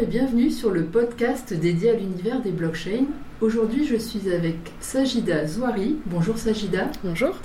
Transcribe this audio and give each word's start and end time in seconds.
et 0.00 0.06
bienvenue 0.06 0.50
sur 0.50 0.70
le 0.70 0.84
podcast 0.84 1.52
dédié 1.52 1.90
à 1.90 1.92
l'univers 1.92 2.40
des 2.40 2.52
blockchains. 2.52 3.04
Aujourd'hui, 3.42 3.84
je 3.84 3.96
suis 3.96 4.32
avec 4.32 4.56
Sajida 4.80 5.46
Zouari. 5.46 5.96
Bonjour 6.06 6.38
Sajida. 6.38 6.86
Bonjour. 7.04 7.36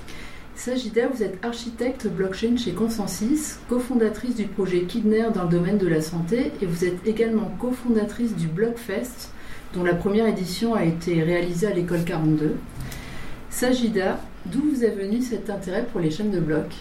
Sajida, 0.56 1.10
vous 1.10 1.22
êtes 1.22 1.44
architecte 1.44 2.08
blockchain 2.08 2.56
chez 2.56 2.72
Consensus, 2.72 3.58
cofondatrice 3.68 4.36
du 4.36 4.46
projet 4.46 4.83
Kidner 4.83 5.28
dans 5.33 5.44
le 5.44 5.49
domaine 5.49 5.78
de 5.78 5.88
la 5.88 5.99
santé 5.99 6.54
et 6.62 6.65
vous 6.65 6.86
êtes 6.86 7.06
également 7.06 7.52
cofondatrice 7.60 8.33
du 8.38 8.47
Blockfest, 8.47 9.31
dont 9.74 9.83
la 9.83 9.94
première 9.94 10.28
édition 10.28 10.76
a 10.76 10.85
été 10.85 11.24
réalisée 11.24 11.67
à 11.67 11.74
l'école 11.74 12.06
42. 12.06 12.56
Sajida, 13.49 14.22
d'où 14.46 14.62
vous 14.62 14.85
est 14.85 14.96
venu 14.96 15.22
cet 15.22 15.49
intérêt 15.49 15.85
pour 15.92 15.99
les 15.99 16.09
chaînes 16.09 16.31
de 16.31 16.40
blocs? 16.40 16.76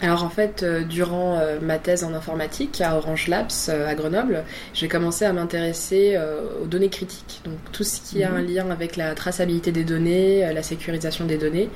Alors 0.00 0.22
en 0.22 0.28
fait, 0.28 0.62
euh, 0.62 0.84
durant 0.84 1.38
euh, 1.38 1.58
ma 1.60 1.78
thèse 1.78 2.04
en 2.04 2.14
informatique 2.14 2.80
à 2.80 2.96
Orange 2.96 3.26
Labs 3.26 3.50
euh, 3.68 3.88
à 3.88 3.94
Grenoble, 3.94 4.44
j'ai 4.72 4.86
commencé 4.86 5.24
à 5.24 5.32
m'intéresser 5.32 6.16
aux 6.62 6.66
données 6.66 6.88
critiques, 6.88 7.40
donc 7.44 7.54
tout 7.72 7.84
ce 7.84 8.00
qui 8.00 8.22
a 8.22 8.32
un 8.32 8.40
mhm. 8.40 8.54
lien 8.54 8.70
avec 8.70 8.96
la 8.96 9.14
traçabilité 9.14 9.72
des 9.72 9.84
données, 9.84 10.52
la 10.52 10.62
sécurisation 10.62 11.24
des 11.24 11.38
données, 11.38 11.68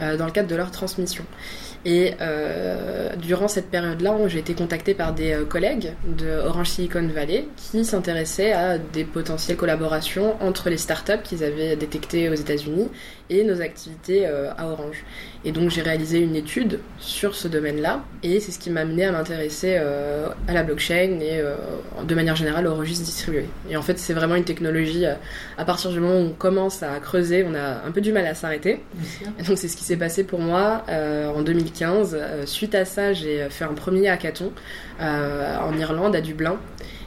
dans 0.00 0.26
le 0.26 0.30
cadre 0.30 0.48
de 0.48 0.54
leur 0.54 0.70
transmission. 0.70 1.24
Et 1.84 2.14
durant 3.18 3.48
cette 3.48 3.70
période-là, 3.70 4.16
j'ai 4.26 4.38
été 4.38 4.54
contactée 4.54 4.94
par 4.94 5.12
des 5.12 5.36
collègues 5.48 5.94
de 6.04 6.28
Orange 6.46 6.68
Silicon 6.68 7.06
Valley 7.08 7.46
qui 7.56 7.84
s'intéressaient 7.84 8.52
à 8.52 8.78
des 8.78 9.04
potentielles 9.04 9.56
collaborations 9.56 10.36
entre 10.42 10.70
les 10.70 10.78
startups 10.78 11.22
qu'ils 11.22 11.44
avaient 11.44 11.76
détectées 11.76 12.28
aux 12.28 12.34
États-Unis 12.34 12.88
et 13.30 13.44
nos 13.44 13.60
activités 13.62 14.26
à 14.26 14.66
Orange. 14.66 15.04
Et 15.42 15.52
donc 15.52 15.70
j'ai 15.70 15.80
réalisé 15.80 16.18
une 16.18 16.36
étude 16.36 16.80
sur 16.98 17.34
ce 17.34 17.48
domaine-là 17.48 18.04
et 18.22 18.40
c'est 18.40 18.52
ce 18.52 18.58
qui 18.58 18.68
m'a 18.68 18.80
amené 18.80 19.06
à 19.06 19.12
m'intéresser 19.12 19.76
euh, 19.78 20.28
à 20.46 20.52
la 20.52 20.62
blockchain 20.62 21.18
et 21.20 21.40
euh, 21.40 21.54
de 22.04 22.14
manière 22.14 22.36
générale 22.36 22.66
au 22.66 22.74
registre 22.74 23.06
distribué. 23.06 23.46
Et 23.70 23.76
en 23.78 23.82
fait 23.82 23.98
c'est 23.98 24.12
vraiment 24.12 24.34
une 24.34 24.44
technologie, 24.44 25.06
euh, 25.06 25.14
à 25.56 25.64
partir 25.64 25.90
du 25.90 26.00
moment 26.00 26.20
où 26.20 26.26
on 26.26 26.32
commence 26.32 26.82
à 26.82 26.98
creuser, 27.00 27.42
on 27.48 27.54
a 27.54 27.86
un 27.86 27.90
peu 27.90 28.02
du 28.02 28.12
mal 28.12 28.26
à 28.26 28.34
s'arrêter. 28.34 28.80
Donc 29.48 29.56
c'est 29.56 29.68
ce 29.68 29.78
qui 29.78 29.84
s'est 29.84 29.96
passé 29.96 30.24
pour 30.24 30.40
moi 30.40 30.84
en 30.88 31.40
2015. 31.40 32.18
suite 32.44 32.74
à 32.74 32.84
ça 32.84 33.12
j'ai 33.14 33.48
fait 33.48 33.64
un 33.64 33.74
premier 33.74 34.08
hackathon 34.08 34.52
en 35.00 35.78
Irlande 35.78 36.14
à 36.14 36.20
Dublin. 36.20 36.58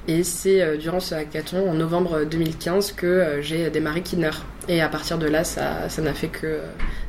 Et 0.07 0.23
c'est 0.23 0.77
durant 0.77 0.99
ce 0.99 1.15
hackathon, 1.15 1.69
en 1.69 1.73
novembre 1.73 2.25
2015, 2.25 2.91
que 2.91 3.39
j'ai 3.41 3.69
démarré 3.69 4.01
Kidner. 4.01 4.31
Et 4.67 4.81
à 4.81 4.87
partir 4.87 5.17
de 5.17 5.27
là, 5.27 5.43
ça, 5.43 5.89
ça 5.89 6.01
n'a 6.01 6.13
fait 6.13 6.27
que 6.27 6.59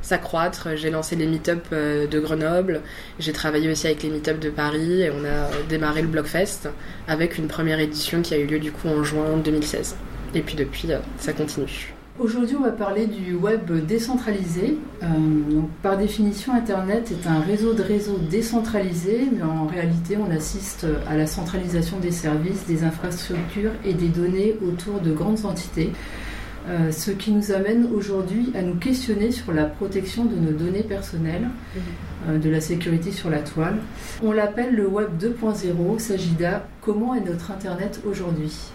s'accroître. 0.04 0.68
J'ai 0.76 0.90
lancé 0.90 1.16
les 1.16 1.26
meet-up 1.26 1.66
euh, 1.72 2.06
de 2.06 2.20
Grenoble, 2.20 2.82
j'ai 3.18 3.32
travaillé 3.32 3.70
aussi 3.70 3.86
avec 3.86 4.02
les 4.02 4.10
meet-up 4.10 4.38
de 4.38 4.50
Paris 4.50 5.02
et 5.02 5.10
on 5.10 5.24
a 5.24 5.48
démarré 5.68 6.02
le 6.02 6.08
Blockfest 6.08 6.68
avec 7.08 7.38
une 7.38 7.48
première 7.48 7.80
édition 7.80 8.22
qui 8.22 8.34
a 8.34 8.38
eu 8.38 8.46
lieu 8.46 8.58
du 8.58 8.70
coup 8.70 8.88
en 8.88 9.02
juin 9.02 9.36
2016. 9.42 9.96
Et 10.34 10.42
puis 10.42 10.56
depuis, 10.56 10.92
euh, 10.92 10.98
ça 11.18 11.32
continue. 11.32 11.94
Aujourd'hui, 12.20 12.54
on 12.56 12.62
va 12.62 12.70
parler 12.70 13.08
du 13.08 13.34
web 13.34 13.72
décentralisé. 13.88 14.78
Euh, 15.02 15.06
par 15.82 15.96
définition, 15.96 16.54
Internet 16.54 17.10
est 17.10 17.26
un 17.26 17.40
réseau 17.40 17.74
de 17.74 17.82
réseaux 17.82 18.18
décentralisés, 18.30 19.28
mais 19.32 19.42
en 19.42 19.66
réalité, 19.66 20.16
on 20.16 20.30
assiste 20.30 20.86
à 21.08 21.16
la 21.16 21.26
centralisation 21.26 21.98
des 21.98 22.12
services, 22.12 22.66
des 22.68 22.84
infrastructures 22.84 23.72
et 23.84 23.94
des 23.94 24.06
données 24.06 24.54
autour 24.64 25.00
de 25.00 25.12
grandes 25.12 25.44
entités. 25.44 25.90
Euh, 26.68 26.92
ce 26.92 27.10
qui 27.10 27.32
nous 27.32 27.50
amène 27.50 27.88
aujourd'hui 27.92 28.52
à 28.54 28.62
nous 28.62 28.76
questionner 28.76 29.32
sur 29.32 29.52
la 29.52 29.64
protection 29.64 30.24
de 30.24 30.36
nos 30.36 30.52
données 30.52 30.84
personnelles, 30.84 31.48
euh, 32.28 32.38
de 32.38 32.48
la 32.48 32.60
sécurité 32.60 33.10
sur 33.10 33.28
la 33.28 33.40
toile. 33.40 33.78
On 34.22 34.30
l'appelle 34.30 34.72
le 34.72 34.86
Web 34.86 35.18
2.0, 35.20 35.98
Sagida. 35.98 36.64
Comment 36.80 37.16
est 37.16 37.28
notre 37.28 37.50
Internet 37.50 38.00
aujourd'hui? 38.08 38.70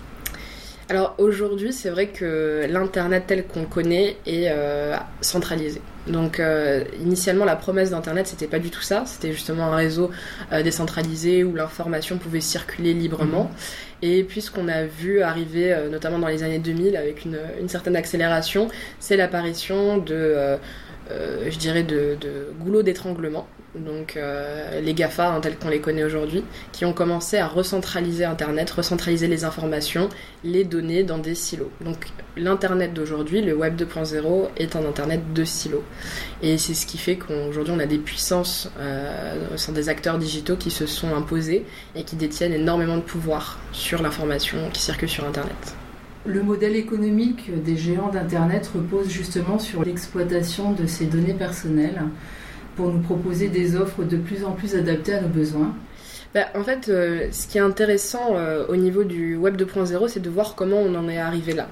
Alors 0.90 1.16
aujourd'hui, 1.20 1.72
c'est 1.72 1.90
vrai 1.92 2.08
que 2.08 2.66
l'Internet 2.68 3.26
tel 3.28 3.46
qu'on 3.46 3.62
le 3.62 3.68
connaît 3.68 4.18
est 4.26 4.48
euh, 4.50 4.96
centralisé. 5.22 5.82
Donc 6.08 6.42
initialement, 7.00 7.46
la 7.46 7.56
promesse 7.56 7.92
d'Internet, 7.92 8.26
c'était 8.26 8.48
pas 8.48 8.58
du 8.58 8.72
tout 8.72 8.82
ça. 8.82 9.04
C'était 9.06 9.32
justement 9.32 9.66
un 9.66 9.76
réseau 9.76 10.10
décentralisé 10.52 11.44
où 11.44 11.54
l'information 11.54 12.18
pouvait 12.18 12.42
circuler 12.42 12.96
librement. 12.96 13.44
Mhm. 13.44 13.50
Et 14.02 14.24
puis 14.24 14.42
ce 14.42 14.52
qu'on 14.52 14.68
a 14.68 14.86
vu 14.86 15.22
arriver, 15.22 15.74
euh, 15.74 15.90
notamment 15.90 16.20
dans 16.20 16.28
les 16.28 16.44
années 16.44 16.60
2000, 16.60 16.96
avec 16.96 17.26
une, 17.26 17.38
certaine 17.68 17.96
accélération, 17.96 18.70
c'est 19.00 19.18
l'apparition 19.18 19.98
de, 19.98 20.16
euh, 20.16 20.58
euh, 21.12 21.50
je 21.50 21.58
dirais, 21.58 21.84
de, 21.84 22.18
de 22.20 22.52
goulots 22.60 22.84
d'étranglement 22.84 23.48
donc 23.76 24.18
euh, 24.18 24.82
les 24.82 24.94
GAFA 24.94 25.32
hein, 25.32 25.40
tels 25.42 25.58
qu'on 25.58 25.70
les 25.70 25.80
connaît 25.80 26.04
aujourd'hui, 26.04 26.44
qui 26.72 26.86
ont 26.86 26.94
commencé 26.94 27.38
à 27.38 27.48
recentraliser 27.48 28.26
Internet, 28.26 28.70
recentraliser 28.72 29.28
les 29.28 29.44
informations, 29.44 30.10
les 30.44 30.64
données 30.64 31.04
dans 31.04 31.20
des 31.20 31.36
silos. 31.36 31.72
Donc 31.82 32.08
l'Internet 32.36 32.94
d'aujourd'hui, 32.94 33.42
le 33.42 33.56
Web 33.56 33.80
2.0, 33.80 34.50
est 34.58 34.76
un 34.76 34.86
Internet 34.86 35.34
de 35.34 35.44
silos. 35.44 35.84
Et 36.42 36.58
c'est 36.58 36.74
ce 36.74 36.86
qui 36.86 36.98
fait 36.98 37.18
qu'aujourd'hui 37.18 37.74
on 37.76 37.80
a 37.80 37.86
des 37.86 38.00
puissances, 38.00 38.72
euh, 38.80 39.56
sont 39.58 39.74
des 39.74 39.90
acteurs 39.90 40.18
digitaux 40.18 40.56
qui 40.56 40.72
se 40.72 40.86
sont 40.88 41.16
imposés 41.16 41.66
et 41.96 42.04
qui 42.04 42.16
détiennent 42.16 42.54
énormément 42.54 42.98
de 42.98 43.02
pouvoir 43.02 43.60
sur 43.72 44.02
l'information 44.02 44.58
qui 44.74 44.82
circule 44.82 45.10
sur 45.10 45.26
Internet. 45.26 45.76
Le 46.26 46.44
modèle 46.44 46.76
économique 46.76 47.50
des 47.64 47.78
géants 47.78 48.10
d'Internet 48.10 48.70
repose 48.76 49.10
justement 49.10 49.58
sur 49.58 49.84
l'exploitation 49.84 50.74
de 50.74 50.86
ces 50.86 51.06
données 51.06 51.34
personnelles 51.34 52.02
pour 52.80 52.94
nous 52.94 53.02
proposer 53.02 53.50
des 53.50 53.76
offres 53.76 54.06
de 54.06 54.16
plus 54.16 54.46
en 54.46 54.54
plus 54.54 54.74
adaptées 54.74 55.14
à 55.14 55.20
nos 55.20 55.28
besoins 55.28 55.76
bah, 56.34 56.46
en 56.54 56.64
fait, 56.64 56.90
euh, 56.90 57.28
ce 57.32 57.48
qui 57.48 57.58
est 57.58 57.62
intéressant 57.62 58.36
euh, 58.36 58.64
au 58.68 58.76
niveau 58.76 59.04
du 59.04 59.36
Web 59.36 59.60
2.0, 59.60 60.08
c'est 60.10 60.20
de 60.20 60.30
voir 60.30 60.54
comment 60.54 60.78
on 60.78 60.94
en 60.94 61.10
est 61.10 61.18
arrivé 61.18 61.54
là. 61.54 61.68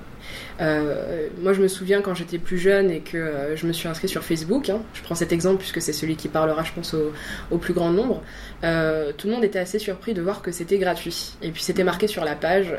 Euh, 0.61 1.27
moi, 1.43 1.53
je 1.53 1.61
me 1.61 1.67
souviens 1.67 2.01
quand 2.01 2.15
j'étais 2.15 2.39
plus 2.39 2.57
jeune 2.57 2.89
et 2.89 3.01
que 3.01 3.53
je 3.55 3.67
me 3.67 3.71
suis 3.71 3.87
inscrit 3.87 4.07
sur 4.07 4.23
Facebook. 4.23 4.69
Hein. 4.69 4.81
je 4.95 5.03
prends 5.03 5.13
cet 5.13 5.31
exemple 5.31 5.59
puisque 5.59 5.79
c'est 5.79 5.93
celui 5.93 6.15
qui 6.15 6.27
parlera, 6.27 6.63
je 6.63 6.71
pense, 6.73 6.95
au, 6.95 7.13
au 7.51 7.59
plus 7.59 7.75
grand 7.75 7.91
nombre. 7.91 8.23
tout 8.61 9.27
le 9.27 9.33
monde 9.33 9.43
était 9.43 9.59
assez 9.59 9.77
surpris 9.77 10.15
de 10.15 10.23
voir 10.23 10.41
que 10.41 10.51
c'était 10.51 10.79
gratuit. 10.79 11.33
Et 11.43 11.51
puis 11.51 11.61
c'était 11.61 11.83
marqué 11.83 12.07
sur 12.07 12.25
la 12.25 12.33
page 12.33 12.73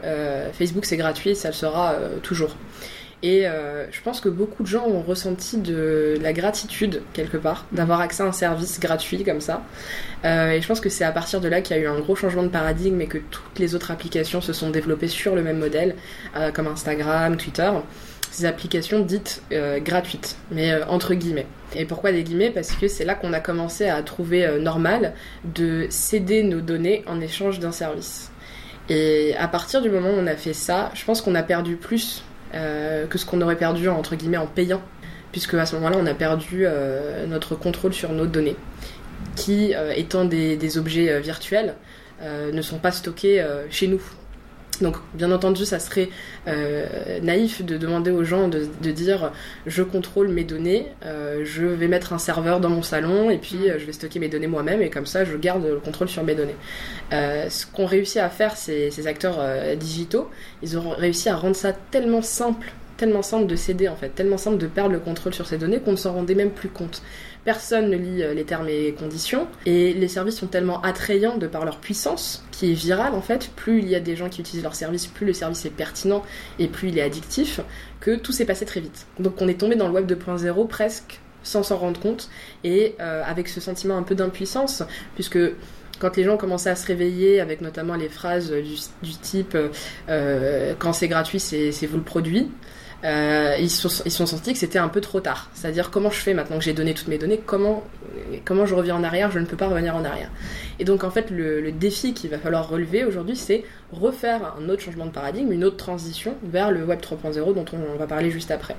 Facebook, 0.53 0.85
c'est 0.85 0.97
gratuit, 0.97 1.37
ça 1.37 1.49
le 1.49 1.55
sera 1.55 1.95
toujours. 2.25 2.57
Et 3.23 3.49
euh, 3.49 3.91
je 3.91 4.01
pense 4.01 4.21
que 4.21 4.29
beaucoup 4.29 4.63
de 4.63 4.69
gens 4.69 4.87
ont 4.87 5.03
ressenti 5.03 5.59
de 5.59 6.17
la 6.23 6.33
gratitude 6.33 7.03
quelque 7.13 7.37
part 7.37 7.67
d'avoir 7.73 8.01
accès 8.01 8.23
à 8.23 8.27
un 8.27 8.33
service 8.33 8.79
gratuit 8.79 9.25
comme 9.25 9.41
ça. 9.41 9.65
Euh, 10.25 10.51
et 10.51 10.61
je 10.61 10.69
pense 10.69 10.81
que 10.81 10.89
c'est 10.89 11.05
à 11.05 11.11
partir 11.11 11.41
de 11.41 11.49
là 11.49 11.61
qu'il 11.61 11.77
y 11.77 11.81
a 11.81 11.83
eu 11.83 11.89
un 11.89 11.99
gros 11.99 12.15
changement 12.15 12.45
de 12.45 12.49
paradigme 12.49 13.01
et 13.01 13.07
que 13.07 13.19
toutes 13.19 13.59
les 13.59 13.75
autres 13.75 13.91
applications 13.91 14.41
se 14.41 14.53
sont 14.53 14.71
développées 14.71 15.09
sur 15.09 15.35
le 15.35 15.43
même 15.43 15.59
modèle, 15.59 15.97
euh, 16.37 16.53
comme 16.53 16.69
Instagram, 16.69 17.37
Twitter. 17.37 17.71
Ces 18.31 18.45
applications 18.45 19.01
dites 19.01 19.43
gratuites, 19.79 20.37
mais 20.51 20.83
entre 20.85 21.15
guillemets. 21.15 21.47
Et 21.75 21.87
pourquoi 21.87 22.13
des 22.13 22.23
guillemets? 22.23 22.51
Parce 22.51 22.73
que 22.73 22.87
c'est 22.87 23.07
là 23.07 23.15
qu'on 23.15 23.33
a 23.33 23.41
commencé 23.41 23.89
à 23.89 24.03
trouver 24.03 24.61
normal 24.61 25.15
de 25.45 25.87
céder 25.89 26.43
nos 26.43 26.61
données 26.61 27.03
en 27.07 27.23
échange 27.23 27.59
d'un 27.59 27.73
service. 27.73 28.31
Et 28.91 29.35
à 29.39 29.49
partir 29.49 29.81
du 29.81 29.89
moment 29.89 30.11
où 30.11 30.19
on 30.19 30.27
a 30.27 30.37
fait 30.37 30.53
ça, 30.53 30.91
je 30.95 31.07
pense 31.07 31.23
qu'on 31.23 31.35
a 31.35 31.43
perdu 31.43 31.77
plus 31.77 32.23
que 32.53 33.19
ce 33.19 33.27
qu'on 33.27 33.41
aurait 33.41 33.57
perdu 33.57 33.89
entre 33.89 34.17
guillemets 34.17 34.39
en 34.39 34.47
payant, 34.47 34.83
puisque 35.33 35.55
à 35.55 35.67
ce 35.67 35.77
moment-là 35.77 35.97
on 36.01 36.07
a 36.07 36.15
perdu 36.15 36.65
euh, 36.65 37.27
notre 37.27 37.55
contrôle 37.55 37.93
sur 37.93 38.13
nos 38.13 38.27
données, 38.27 38.57
qui 39.37 39.75
euh, 39.75 39.93
étant 39.95 40.25
des, 40.25 40.79
objets 40.79 41.21
virtuels 41.21 41.75
ne 42.23 42.63
sont 42.63 42.79
pas 42.79 42.91
stockés 42.91 43.45
chez 43.71 43.87
nous. 43.87 44.03
Donc, 44.81 44.97
bien 45.15 45.31
entendu, 45.33 45.65
ça 45.65 45.79
serait 45.79 46.09
naïf 47.23 47.65
de 47.65 47.77
demander 47.77 48.11
aux 48.11 48.25
gens 48.25 48.49
de, 48.49 48.91
dire 48.91 49.33
je 49.67 49.83
contrôle 49.83 50.29
mes 50.29 50.45
données, 50.45 50.87
je 51.03 51.65
vais 51.65 51.89
mettre 51.89 52.13
un 52.13 52.19
serveur 52.19 52.61
dans 52.61 52.71
mon 52.71 52.83
salon 52.83 53.31
et 53.31 53.39
puis 53.39 53.59
je 53.79 53.85
vais 53.85 53.93
stocker 53.93 54.19
mes 54.19 54.29
données 54.29 54.47
moi-même 54.47 54.81
et 54.81 54.91
comme 54.91 55.07
ça 55.07 55.25
je 55.25 55.37
garde 55.37 55.65
le 55.65 55.79
contrôle 55.79 56.09
sur 56.09 56.25
mes 56.25 56.35
données. 56.35 56.57
ce 57.11 57.67
qu'ont 57.67 57.87
réussi 57.87 58.19
à 58.19 58.31
faire 58.31 58.57
ces, 58.57 58.91
ces 58.91 59.07
acteurs 59.07 59.39
digitaux, 59.77 60.31
ils 60.63 60.79
ont 60.79 60.91
réussi 60.91 61.29
à 61.29 61.37
rendre 61.37 61.57
ça 61.57 61.73
tellement 61.73 62.23
simple 62.23 62.73
tellement 62.99 63.23
simple 63.23 63.47
de 63.47 63.57
céder 63.57 63.89
en 63.89 63.97
fait, 63.97 64.11
tellement 64.11 64.37
simple 64.37 64.59
de 64.59 64.67
perdre 64.67 64.93
le 64.93 65.01
contrôle 65.01 65.33
sur 65.33 65.47
ces 65.47 65.57
données 65.57 65.81
qu'on 65.81 65.93
ne 65.93 65.97
s'en 65.97 66.13
rendait 66.13 66.35
même 66.35 66.51
plus 66.51 66.69
compte. 66.69 67.03
Personne 67.45 67.89
ne 67.89 67.97
lit 67.97 68.23
les 68.35 68.45
termes 68.45 68.69
et 68.69 68.93
conditions 68.99 69.47
et 69.65 69.95
les 69.95 70.09
services 70.09 70.37
sont 70.37 70.49
tellement 70.49 70.83
attrayants 70.83 71.39
de 71.39 71.47
par 71.47 71.65
leur 71.65 71.79
puissance 71.79 72.45
qui 72.51 72.73
est 72.73 72.75
virale 72.75 73.15
en 73.15 73.23
fait. 73.23 73.51
Plus 73.57 73.79
il 73.79 73.89
y 73.89 73.95
a 73.95 74.01
des 74.01 74.17
gens 74.17 74.29
qui 74.29 74.41
utilisent 74.41 74.65
leur 74.65 74.75
service, 74.75 75.07
plus 75.07 75.25
le 75.25 75.33
service 75.33 75.65
est 75.65 75.71
pertinent 75.71 76.23
et 76.59 76.67
plus 76.67 76.89
il 76.89 76.99
est 76.99 77.03
addictif 77.03 77.61
que 78.01 78.17
tout 78.17 78.33
s'est 78.33 78.45
passé 78.45 78.67
très 78.67 78.81
vite. 78.81 79.07
Donc 79.19 79.41
on 79.41 79.49
est 79.49 79.59
tombé 79.59 79.77
dans 79.77 79.89
le 79.89 79.95
web 79.95 80.11
2.0 80.11 80.67
presque 80.67 81.21
sans 81.43 81.63
s'en 81.63 81.77
rendre 81.77 82.01
compte 82.01 82.29
et 82.65 82.95
euh, 83.01 83.23
avec 83.25 83.49
ce 83.49 83.61
sentiment 83.61 83.97
un 83.97 84.03
peu 84.03 84.15
d'impuissance 84.15 84.83
puisque 85.15 85.39
quand 85.99 86.17
les 86.17 86.25
gens 86.25 86.37
commençaient 86.37 86.71
à 86.71 86.77
se 86.77 86.87
réveiller 86.87 87.41
avec 87.41 87.61
notamment 87.61 87.95
les 87.95 88.09
phrases 88.09 88.53
du, 88.53 89.13
type 89.23 89.57
euh, 90.09 90.75
quand 90.79 90.93
c'est 90.93 91.09
gratuit 91.09 91.41
c'est 91.41 91.87
vous 91.87 91.97
le 91.97 92.03
produit 92.03 92.51
euh, 93.05 93.57
ils, 93.61 93.71
sont, 93.71 93.89
ils 94.05 94.11
sont 94.11 94.27
sentis 94.27 94.53
que 94.53 94.59
c'était 94.59 94.79
un 94.79 94.89
peu 94.89 95.01
trop 95.01 95.21
tard. 95.21 95.51
C'est-à-dire 95.55 95.91
comment 95.91 96.11
je 96.11 96.19
fais 96.19 96.35
maintenant 96.35 96.59
que 96.59 96.65
j'ai 96.65 96.73
donné 96.73 96.95
toutes 96.95 97.09
mes 97.09 97.19
données, 97.19 97.41
comment, 97.45 97.85
comment 98.45 98.67
je 98.67 98.75
reviens 98.75 98.97
en 98.97 99.05
arrière, 99.05 99.31
je 99.31 99.39
ne 99.39 99.45
peux 99.45 99.57
pas 99.57 99.69
revenir 99.69 99.95
en 99.95 100.05
arrière. 100.05 100.31
Et 100.79 100.85
donc 100.85 101.05
en 101.05 101.11
fait 101.11 101.31
le, 101.31 101.61
le 101.61 101.73
défi 101.73 102.13
qu'il 102.13 102.31
va 102.31 102.39
falloir 102.39 102.69
relever 102.69 103.05
aujourd'hui 103.05 103.37
c'est 103.37 103.65
refaire 103.93 104.55
un 104.61 104.69
autre 104.69 104.83
changement 104.83 105.07
de 105.07 105.11
paradigme, 105.11 105.53
une 105.53 105.65
autre 105.65 105.77
transition 105.77 106.35
vers 106.43 106.71
le 106.71 106.85
Web 106.85 107.01
3.0 107.01 107.55
dont 107.55 107.65
on, 107.73 107.97
va 107.97 108.07
parler 108.07 108.31
juste 108.31 108.51
après. 108.51 108.77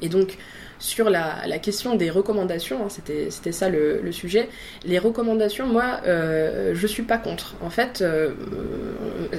Et 0.00 0.08
donc 0.08 0.38
sur 0.82 1.10
la, 1.10 1.58
question 1.58 1.94
des 1.94 2.10
recommandations, 2.10 2.84
hein, 2.84 2.88
c'était 2.88 3.52
ça 3.52 3.68
le, 3.68 4.12
sujet. 4.12 4.48
Les 4.84 4.98
recommandations, 4.98 5.66
moi, 5.66 6.00
euh, 6.06 6.72
je 6.74 6.86
suis 6.86 7.04
pas 7.04 7.18
contre. 7.18 7.54
En 7.62 7.70
fait, 7.70 8.00
euh, 8.02 8.30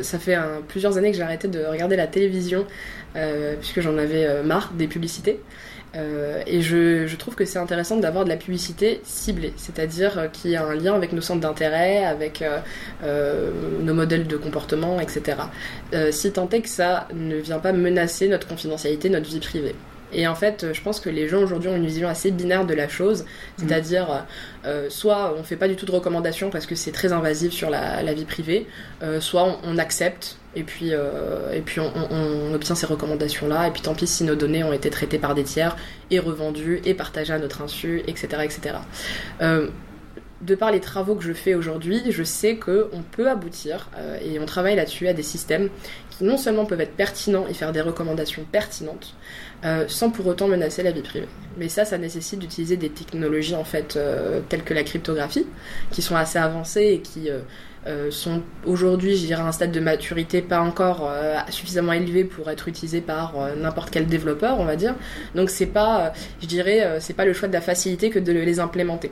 ça 0.01 0.19
fait 0.19 0.37
plusieurs 0.67 0.97
années 0.97 1.11
que 1.11 1.17
j'ai 1.17 1.23
arrêté 1.23 1.47
de 1.47 1.63
regarder 1.65 1.95
la 1.95 2.07
télévision 2.07 2.65
euh, 3.15 3.55
puisque 3.59 3.81
j'en 3.81 3.97
avais 3.97 4.25
euh, 4.25 4.43
marre 4.43 4.71
des 4.73 4.87
publicités. 4.87 5.39
Euh, 5.95 6.41
et 6.47 6.61
je, 6.61 7.15
trouve 7.17 7.35
que 7.35 7.45
c'est 7.45 7.59
intéressant 7.59 7.97
d'avoir 7.97 8.23
de 8.23 8.29
la 8.29 8.37
publicité 8.37 9.01
ciblée, 9.03 9.53
c'est-à-dire 9.57 10.17
euh, 10.17 10.27
qui 10.27 10.55
a 10.55 10.65
un 10.65 10.73
lien 10.73 10.95
avec 10.95 11.13
nos 11.13 11.21
centres 11.21 11.41
d'intérêt, 11.41 12.03
avec 12.03 12.41
euh, 12.41 12.59
euh 13.03 13.51
nos 13.81 13.93
modèles 13.93 14.27
de 14.27 14.37
comportement, 14.37 14.99
etc. 14.99 15.37
si 16.11 16.31
tant 16.31 16.49
est 16.49 16.61
que 16.61 16.69
ça 16.69 17.07
ne 17.13 17.35
vient 17.35 17.59
pas 17.59 17.73
menacer 17.73 18.27
notre 18.27 18.47
confidentialité, 18.47 19.09
notre 19.09 19.29
vie 19.29 19.39
privée. 19.39 19.75
Et 20.13 20.27
en 20.27 20.35
fait, 20.35 20.73
je 20.73 20.81
pense 20.81 20.99
que 20.99 21.09
les 21.09 21.27
gens 21.27 21.41
aujourd'hui 21.41 21.69
ont 21.69 21.75
une 21.75 21.85
vision 21.85 22.07
assez 22.07 22.31
binaire 22.31 22.65
de 22.65 22.73
la 22.73 22.87
chose, 22.87 23.25
c'est-à-dire 23.57 24.25
euh, 24.65 24.89
soit 24.89 25.35
on 25.37 25.43
fait 25.43 25.55
pas 25.55 25.67
du 25.67 25.75
tout 25.75 25.85
de 25.85 25.91
recommandations 25.91 26.49
parce 26.49 26.65
que 26.65 26.75
c'est 26.75 26.91
très 26.91 27.13
invasif 27.13 27.51
sur 27.53 27.69
la, 27.69 28.01
la 28.01 28.13
vie 28.13 28.25
privée, 28.25 28.67
euh, 29.01 29.19
soit 29.19 29.43
on, 29.43 29.57
on, 29.63 29.77
accepte 29.77 30.37
et 30.55 30.63
puis, 30.63 30.93
euh, 30.93 31.51
et 31.51 31.61
puis 31.61 31.79
on, 31.79 31.91
on, 32.11 32.53
obtient 32.53 32.75
ces 32.75 32.85
recommandations-là, 32.85 33.67
et 33.67 33.71
puis 33.71 33.81
tant 33.81 33.95
pis 33.95 34.07
si 34.07 34.23
nos 34.23 34.35
données 34.35 34.63
ont 34.63 34.73
été 34.73 34.89
traitées 34.89 35.17
par 35.17 35.33
des 35.35 35.43
tiers 35.43 35.75
et 36.11 36.19
revendues 36.19 36.81
et 36.85 36.93
partagées 36.93 37.33
à 37.33 37.39
notre 37.39 37.61
insu, 37.61 38.03
etc. 38.07 38.27
etc. 38.43 38.75
De 40.45 40.55
par 40.55 40.71
les 40.71 40.81
travaux 40.81 41.15
que 41.15 41.23
je 41.23 41.31
fais 41.31 41.53
aujourd'hui, 41.53 42.01
je 42.09 42.23
sais 42.23 42.57
qu'on 42.57 43.01
peut 43.11 43.29
aboutir, 43.29 43.89
euh, 43.97 44.17
et 44.21 44.39
on 44.39 44.45
travaille 44.45 44.75
là-dessus, 44.75 45.07
à 45.07 45.13
des 45.13 45.23
systèmes 45.23 45.69
qui 46.09 46.25
non 46.25 46.35
seulement 46.35 46.65
peuvent 46.65 46.81
être 46.81 46.97
pertinents 46.97 47.45
et 47.49 47.53
faire 47.53 47.71
des 47.71 47.79
recommandations 47.79 48.43
pertinentes, 48.51 49.15
euh, 49.63 49.85
sans 49.87 50.09
pour 50.09 50.27
autant 50.27 50.49
menacer 50.49 50.83
la 50.83 50.91
vie 50.91 51.01
privée. 51.01 51.29
Mais 51.57 51.69
ça, 51.69 51.85
ça 51.85 51.97
nécessite 51.97 52.39
d'utiliser 52.39 52.75
des 52.75 52.89
technologies 52.89 53.55
en 53.55 53.63
fait 53.63 53.95
euh, 53.95 54.41
telles 54.49 54.63
que 54.63 54.73
la 54.73 54.83
cryptographie, 54.83 55.45
qui 55.91 56.01
sont 56.01 56.17
assez 56.17 56.39
avancées 56.39 56.87
et 56.93 56.99
qui 56.99 57.29
sont 58.11 58.41
aujourd'hui, 58.65 59.15
je 59.17 59.25
dirais, 59.25 59.41
à 59.41 59.45
un 59.45 59.51
stade 59.51 59.71
de 59.71 59.79
maturité 59.81 60.41
pas 60.41 60.61
encore 60.61 61.11
suffisamment 61.49 61.91
élevé 61.91 62.23
pour 62.23 62.49
être 62.49 62.69
utilisé 62.69 63.01
par 63.01 63.33
n'importe 63.57 63.89
quel 63.91 64.07
développeur, 64.07 64.57
on 64.59 64.63
va 64.63 64.77
dire. 64.77 64.95
Donc 65.35 65.49
c'est 65.49 65.65
pas, 65.65 66.13
je 66.41 66.47
dirais, 66.47 66.97
c'est 67.01 67.13
pas 67.13 67.25
le 67.25 67.33
choix 67.33 67.49
de 67.49 67.53
la 67.53 67.59
facilité 67.59 68.09
que 68.09 68.19
de 68.19 68.31
les 68.31 68.61
implémenter 68.61 69.11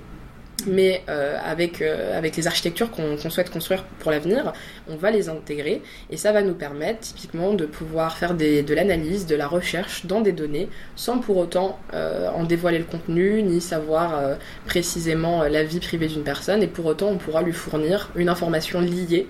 mais 0.68 1.04
euh, 1.10 1.38
avec, 1.44 1.82
euh, 1.82 2.18
avec 2.18 2.36
les 2.36 2.48
architectures 2.48 2.92
qu'on 2.92 3.16
qu 3.16 3.30
souhaite 3.30 3.50
construire 3.50 3.84
pour 4.00 4.12
l'avenir, 4.12 4.54
on 4.88 4.96
va 4.96 5.12
les 5.12 5.30
intégrer 5.30 5.82
et 6.10 6.18
ça 6.18 6.32
va 6.32 6.42
nous 6.42 6.54
permettre 6.54 7.00
typiquement 7.00 7.54
de 7.54 7.66
pouvoir 7.66 8.18
faire 8.18 8.34
de 8.34 8.74
l'analyse, 8.74 9.26
de 9.26 9.36
la 9.36 9.48
recherche 9.48 10.06
dans 10.06 10.22
des 10.22 10.32
données 10.32 10.70
sans 10.96 11.20
pour 11.20 11.38
autant 11.38 11.80
euh, 11.94 12.30
en 12.30 12.44
dévoiler 12.44 12.80
le 12.80 12.86
contenu 12.86 13.42
ni 13.44 13.62
savoir 13.62 14.38
précisément 14.66 15.44
la 15.44 15.64
vie 15.64 15.80
privée 15.80 16.08
d'une 16.08 16.24
personne 16.24 16.64
et 16.64 16.68
pour 16.68 16.86
autant 16.86 17.08
on 17.08 17.18
pourra 17.18 17.42
lui 17.42 17.54
fournir 17.54 18.10
une 18.16 18.30
information 18.30 18.82
liée 18.82 19.28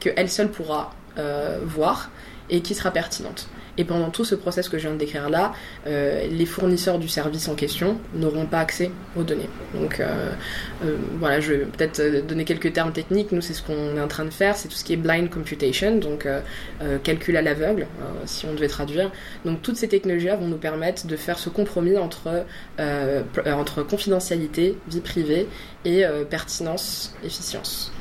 qu'elle 0.00 0.28
seule 0.28 0.50
pourra 0.50 0.92
voir 1.64 2.10
et 2.50 2.60
qui 2.60 2.74
sera 2.74 2.90
pertinente. 2.90 3.48
Et 3.76 3.84
pendant 3.84 4.10
tout 4.10 4.24
ce 4.24 4.34
process 4.34 4.68
que 4.68 4.78
je 4.78 4.86
viens 4.86 4.94
de 4.94 4.98
décrire 4.98 5.28
là, 5.30 5.52
euh, 5.86 6.26
les 6.28 6.46
fournisseurs 6.46 6.98
du 6.98 7.08
service 7.08 7.48
en 7.48 7.54
question 7.54 7.98
n'auront 8.14 8.46
pas 8.46 8.60
accès 8.60 8.90
aux 9.16 9.24
données. 9.24 9.48
Donc 9.74 10.00
euh, 10.00 10.30
euh, 10.84 10.96
voilà, 11.18 11.40
je 11.40 11.52
vais 11.52 11.64
peut-être 11.64 12.00
euh, 12.00 12.22
donner 12.22 12.44
quelques 12.44 12.72
termes 12.72 12.92
techniques. 12.92 13.32
Nous, 13.32 13.40
c'est 13.40 13.52
ce 13.52 13.62
qu'on 13.62 13.96
est 13.96 14.00
en 14.00 14.08
train 14.08 14.24
de 14.24 14.30
faire, 14.30 14.56
c'est 14.56 14.68
tout 14.68 14.76
ce 14.76 14.84
qui 14.84 14.92
est 14.92 14.96
blind 14.96 15.28
computation, 15.28 15.96
donc 15.96 16.26
euh, 16.26 16.40
calcul 17.02 17.36
à 17.36 17.42
l'aveugle, 17.42 17.86
si 18.26 18.46
on 18.46 18.54
devait 18.54 18.68
traduire. 18.68 19.10
Donc 19.44 19.62
toutes 19.62 19.76
ces 19.76 19.88
technologies-là 19.88 20.36
vont 20.36 20.48
nous 20.48 20.56
permettre 20.56 21.06
de 21.06 21.16
faire 21.16 21.38
ce 21.38 21.48
compromis 21.48 21.96
entre, 21.96 22.44
entre 23.46 23.82
confidentialité, 23.82 24.76
vie 24.88 25.00
privée 25.00 25.48
et 25.84 26.04
pertinence, 26.30 27.14
efficience. 27.24 27.92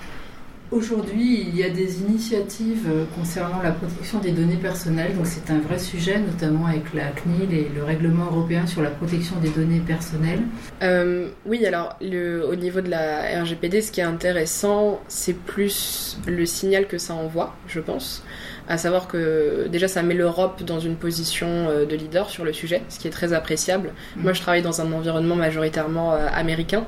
Aujourd'hui, 0.74 1.46
il 1.48 1.56
y 1.56 1.64
a 1.64 1.70
des 1.70 2.02
initiatives 2.02 2.88
euh, 2.90 3.06
concernant 3.16 3.62
la 3.62 3.70
protection 3.70 4.18
des 4.18 4.32
données 4.32 4.58
personnelles, 4.58 5.16
donc 5.16 5.28
c'est 5.28 5.52
un 5.52 5.60
vrai 5.60 5.78
sujet, 5.78 6.18
notamment 6.18 6.66
avec 6.66 6.96
la 6.96 7.10
CNIL 7.12 7.54
et 7.54 7.68
le 7.76 7.84
règlement 7.84 8.26
européen 8.26 8.66
sur 8.66 8.82
la 8.82 8.90
protection 8.90 9.36
des 9.40 9.50
données 9.50 9.82
personnelles. 9.82 10.42
Euh, 10.82 11.30
oui, 11.46 11.64
alors 11.68 11.96
le, 12.02 12.44
au 12.44 12.56
niveau 12.56 12.82
de 12.82 12.90
la 12.90 13.40
RGPD, 13.44 13.84
ce 13.84 13.92
qui 13.92 14.00
est 14.00 14.04
intéressant, 14.04 15.00
c'est 15.08 15.36
plus 15.36 16.18
le 16.26 16.46
signal 16.48 16.88
que 16.88 16.98
ça 16.98 17.14
envoie, 17.14 17.56
je 17.68 17.80
pense. 17.80 18.24
À 18.68 18.80
savoir 18.80 19.08
que 19.08 19.68
déjà 19.72 19.88
ça 19.88 20.02
met 20.02 20.16
l'Europe 20.16 20.64
dans 20.64 20.80
une 20.80 20.96
position 20.96 21.48
euh, 21.70 21.86
de 21.86 21.96
leader 21.96 22.32
sur 22.32 22.46
le 22.46 22.54
sujet, 22.54 22.82
ce 22.90 22.98
qui 22.98 23.08
est 23.08 23.12
très 23.12 23.34
appréciable. 23.34 23.92
Mmh. 24.16 24.24
Moi, 24.24 24.34
je 24.34 24.42
travaille 24.42 24.64
dans 24.64 24.82
un 24.82 24.92
environnement 24.92 25.36
majoritairement 25.36 26.14
américain, 26.14 26.88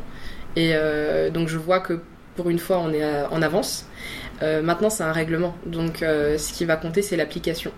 et 0.55 0.71
euh, 0.73 1.29
donc 1.29 1.49
je 1.49 1.57
vois 1.57 1.79
que 1.79 1.99
pour 2.35 2.49
une 2.49 2.59
fois, 2.59 2.79
on 2.79 2.91
est 2.91 3.23
en 3.31 3.41
avance. 3.41 3.85
Euh, 4.41 4.61
maintenant, 4.61 4.89
c'est 4.89 5.03
un 5.03 5.11
règlement. 5.11 5.55
Donc, 5.65 6.01
euh, 6.03 6.37
ce 6.37 6.53
qui 6.53 6.65
va 6.65 6.75
compter, 6.75 7.01
c'est 7.01 7.15
l'application. 7.15 7.71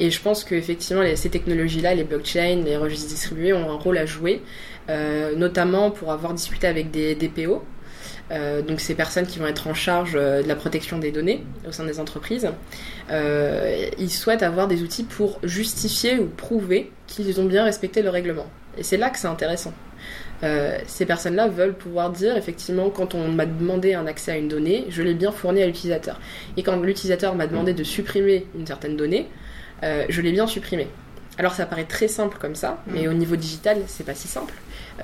Et 0.00 0.10
je 0.10 0.20
pense 0.20 0.44
qu'effectivement, 0.44 1.02
ces 1.16 1.30
technologies-là, 1.30 1.94
les 1.94 2.04
blockchains, 2.04 2.62
les 2.64 2.76
registres 2.76 3.08
distribués, 3.08 3.52
ont 3.52 3.70
un 3.70 3.74
rôle 3.74 3.98
à 3.98 4.06
jouer, 4.06 4.42
euh, 4.88 5.34
notamment 5.34 5.90
pour 5.90 6.12
avoir 6.12 6.34
discuté 6.34 6.66
avec 6.66 6.90
des 6.90 7.14
DPO. 7.14 7.64
Euh, 8.30 8.60
donc 8.60 8.80
ces 8.80 8.94
personnes 8.94 9.26
qui 9.26 9.38
vont 9.38 9.46
être 9.46 9.68
en 9.68 9.74
charge 9.74 10.12
euh, 10.14 10.42
de 10.42 10.48
la 10.48 10.54
protection 10.54 10.98
des 10.98 11.10
données 11.10 11.44
au 11.66 11.72
sein 11.72 11.84
des 11.84 11.98
entreprises, 11.98 12.50
euh, 13.10 13.88
ils 13.98 14.10
souhaitent 14.10 14.42
avoir 14.42 14.68
des 14.68 14.82
outils 14.82 15.04
pour 15.04 15.38
justifier 15.42 16.18
ou 16.18 16.26
prouver 16.26 16.92
qu'ils 17.06 17.40
ont 17.40 17.46
bien 17.46 17.64
respecté 17.64 18.02
le 18.02 18.10
règlement. 18.10 18.46
Et 18.76 18.82
c'est 18.82 18.98
là 18.98 19.10
que 19.10 19.18
c'est 19.18 19.28
intéressant. 19.28 19.72
Euh, 20.44 20.78
ces 20.86 21.04
personnes-là 21.04 21.48
veulent 21.48 21.74
pouvoir 21.74 22.10
dire 22.10 22.36
effectivement 22.36 22.90
quand 22.90 23.14
on 23.14 23.28
m'a 23.28 23.46
demandé 23.46 23.94
un 23.94 24.06
accès 24.06 24.32
à 24.32 24.36
une 24.36 24.48
donnée, 24.48 24.86
je 24.88 25.02
l'ai 25.02 25.14
bien 25.14 25.32
fourni 25.32 25.62
à 25.62 25.66
l'utilisateur. 25.66 26.20
Et 26.56 26.62
quand 26.62 26.80
l'utilisateur 26.80 27.34
m'a 27.34 27.46
demandé 27.46 27.74
de 27.74 27.82
supprimer 27.84 28.46
une 28.56 28.66
certaine 28.66 28.96
donnée, 28.96 29.28
euh, 29.82 30.04
je 30.08 30.20
l'ai 30.20 30.32
bien 30.32 30.46
supprimée. 30.46 30.88
Alors 31.38 31.54
ça 31.54 31.66
paraît 31.66 31.84
très 31.84 32.08
simple 32.08 32.36
comme 32.40 32.56
ça, 32.56 32.82
mais 32.86 33.06
mmh. 33.06 33.10
au 33.10 33.12
niveau 33.14 33.36
digital, 33.36 33.78
c'est 33.86 34.04
pas 34.04 34.14
si 34.14 34.26
simple. 34.26 34.54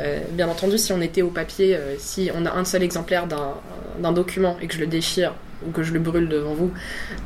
Euh, 0.00 0.18
bien 0.32 0.48
entendu, 0.48 0.78
si 0.78 0.92
on 0.92 1.00
était 1.00 1.22
au 1.22 1.30
papier, 1.30 1.76
euh, 1.76 1.94
si 1.98 2.30
on 2.34 2.44
a 2.46 2.52
un 2.52 2.64
seul 2.64 2.82
exemplaire 2.82 3.26
d'un 3.26 4.12
document 4.12 4.56
et 4.60 4.66
que 4.66 4.74
je 4.74 4.80
le 4.80 4.86
déchire 4.86 5.34
ou 5.66 5.70
que 5.70 5.82
je 5.82 5.92
le 5.92 6.00
brûle 6.00 6.28
devant 6.28 6.54
vous, 6.54 6.72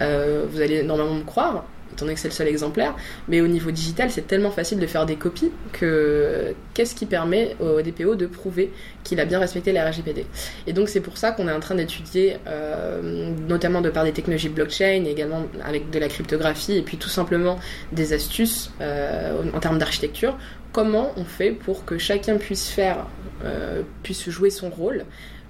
euh, 0.02 0.44
vous 0.50 0.60
allez 0.60 0.82
normalement 0.82 1.14
me 1.14 1.24
croire 1.24 1.64
étant 1.98 2.06
donné 2.06 2.14
que 2.14 2.20
c'est 2.20 2.28
le 2.28 2.34
seul 2.34 2.48
exemplaire. 2.48 2.94
Mais 3.28 3.40
au 3.40 3.48
niveau 3.48 3.70
digital, 3.70 4.10
c'est 4.10 4.26
tellement 4.26 4.50
facile 4.50 4.78
de 4.78 4.86
faire 4.86 5.04
des 5.04 5.16
copies 5.16 5.50
que 5.72 6.54
qu'est-ce 6.74 6.94
qui 6.94 7.06
permet 7.06 7.56
au 7.60 7.82
DPO 7.82 8.14
de 8.14 8.26
prouver 8.26 8.72
qu'il 9.02 9.18
a 9.20 9.24
bien 9.24 9.40
respecté 9.40 9.72
la 9.72 9.88
RGPD 9.90 10.26
Et 10.66 10.72
donc 10.72 10.88
c'est 10.88 11.00
pour 11.00 11.18
ça 11.18 11.32
qu'on 11.32 11.48
est 11.48 11.52
en 11.52 11.60
train 11.60 11.74
d'étudier, 11.74 12.36
euh, 12.46 13.32
notamment 13.48 13.80
de 13.80 13.90
par 13.90 14.04
des 14.04 14.12
technologies 14.12 14.48
blockchain, 14.48 15.04
également 15.04 15.46
avec 15.64 15.90
de 15.90 15.98
la 15.98 16.08
cryptographie, 16.08 16.76
et 16.76 16.82
puis 16.82 16.98
tout 16.98 17.08
simplement 17.08 17.58
des 17.92 18.12
astuces 18.12 18.70
euh, 18.80 19.42
en 19.52 19.58
termes 19.58 19.78
d'architecture, 19.78 20.38
comment 20.72 21.12
on 21.16 21.24
fait 21.24 21.50
pour 21.50 21.84
que 21.84 21.98
chacun 21.98 22.36
puisse 22.36 22.68
faire, 22.68 23.06
euh, 23.44 23.82
puisse 24.04 24.28
jouer 24.30 24.50
son 24.50 24.70
rôle, 24.70 25.04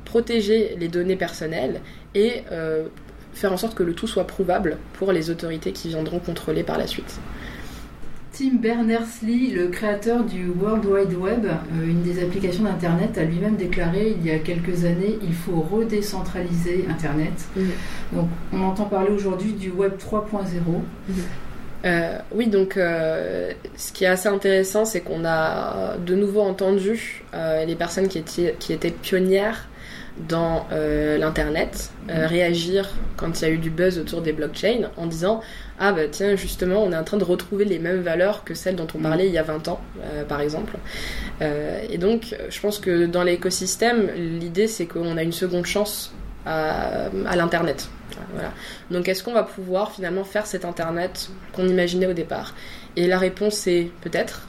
protéger 0.07 0.76
les 0.78 0.88
données 0.88 1.17
personnelles 1.17 1.83
et 2.14 2.43
faire 3.38 3.52
en 3.52 3.57
sorte 3.57 3.75
que 3.75 3.83
le 3.83 3.95
tout 3.95 4.07
soit 4.07 4.26
prouvable 4.26 4.78
pour 4.95 5.12
les 5.12 5.30
autorités 5.30 5.73
qui 5.73 5.88
viendront 5.88 6.18
contrôler 6.18 6.62
par 6.62 6.76
la 6.76 6.87
suite. 6.87 7.18
Tim 8.33 8.57
Berners-Lee, 8.61 9.50
le 9.50 9.68
créateur 9.68 10.23
du 10.23 10.49
World 10.49 10.85
Wide 10.85 11.14
Web, 11.14 11.47
euh, 11.47 11.85
une 11.85 12.02
des 12.02 12.23
applications 12.23 12.62
d'Internet, 12.62 13.18
a 13.18 13.25
lui-même 13.25 13.57
déclaré 13.57 14.16
il 14.16 14.25
y 14.25 14.30
a 14.30 14.38
quelques 14.38 14.85
années 14.85 15.18
il 15.23 15.35
faut 15.35 15.61
redécentraliser 15.61 16.85
Internet. 16.88 17.33
Mmh. 17.57 17.62
Donc 18.12 18.28
on 18.52 18.62
entend 18.62 18.85
parler 18.85 19.11
aujourd'hui 19.11 19.52
du 19.52 19.71
Web 19.71 19.95
3.0. 19.99 20.23
Mmh. 21.09 21.12
Euh, 21.85 22.18
oui, 22.33 22.49
donc 22.49 22.76
euh, 22.76 23.52
ce 23.76 23.92
qui 23.92 24.04
est 24.04 24.09
assez 24.09 24.28
intéressant, 24.28 24.85
c'est 24.85 25.00
qu'on 25.00 25.25
a 25.25 25.97
de 25.97 26.14
nouveau 26.14 26.40
entendu 26.40 27.25
euh, 27.35 27.64
les 27.64 27.76
personnes 27.76 28.09
qui 28.09 28.18
étaient, 28.18 28.57
qui 28.59 28.73
étaient 28.73 28.90
pionnières 28.90 29.68
dans 30.26 30.66
euh, 30.72 31.18
l'internet 31.18 31.90
euh, 32.10 32.26
réagir 32.26 32.90
quand 33.16 33.40
il 33.40 33.42
y 33.42 33.44
a 33.46 33.50
eu 33.50 33.58
du 33.58 33.70
buzz 33.70 33.98
autour 33.98 34.20
des 34.20 34.32
blockchains 34.32 34.90
en 34.96 35.06
disant 35.06 35.40
ah 35.78 35.92
bah 35.92 36.08
tiens 36.10 36.34
justement 36.34 36.82
on 36.82 36.92
est 36.92 36.96
en 36.96 37.04
train 37.04 37.18
de 37.18 37.25
retrouver 37.25 37.64
les 37.64 37.78
mêmes 37.78 38.00
valeurs 38.00 38.42
que 38.44 38.54
celles 38.54 38.76
dont 38.76 38.87
on 38.94 38.98
parlait 38.98 39.26
il 39.26 39.32
y 39.32 39.38
a 39.38 39.42
20 39.42 39.68
ans 39.68 39.80
euh, 40.02 40.25
par 40.25 40.40
exemple. 40.40 40.75
Et 41.40 41.98
donc 41.98 42.34
je 42.48 42.60
pense 42.60 42.78
que 42.78 43.06
dans 43.06 43.22
l'écosystème 43.22 44.10
l'idée 44.16 44.66
c'est 44.66 44.87
qu'on 44.87 45.16
a 45.16 45.22
une 45.22 45.32
seconde 45.32 45.66
chance 45.66 46.12
à, 46.46 47.10
l'Internet. 47.37 47.88
Voilà. 48.32 48.52
Donc 48.90 49.08
est-ce 49.08 49.22
qu'on 49.22 49.34
va 49.34 49.42
pouvoir 49.42 49.92
finalement 49.92 50.25
faire 50.25 50.46
cet 50.46 50.64
Internet 50.64 51.30
qu'on 51.52 51.68
imaginait 51.68 52.06
au 52.06 52.12
départ? 52.12 52.54
Et 52.96 53.06
la 53.06 53.18
réponse 53.18 53.66
est 53.66 53.90
peut-être 54.00 54.48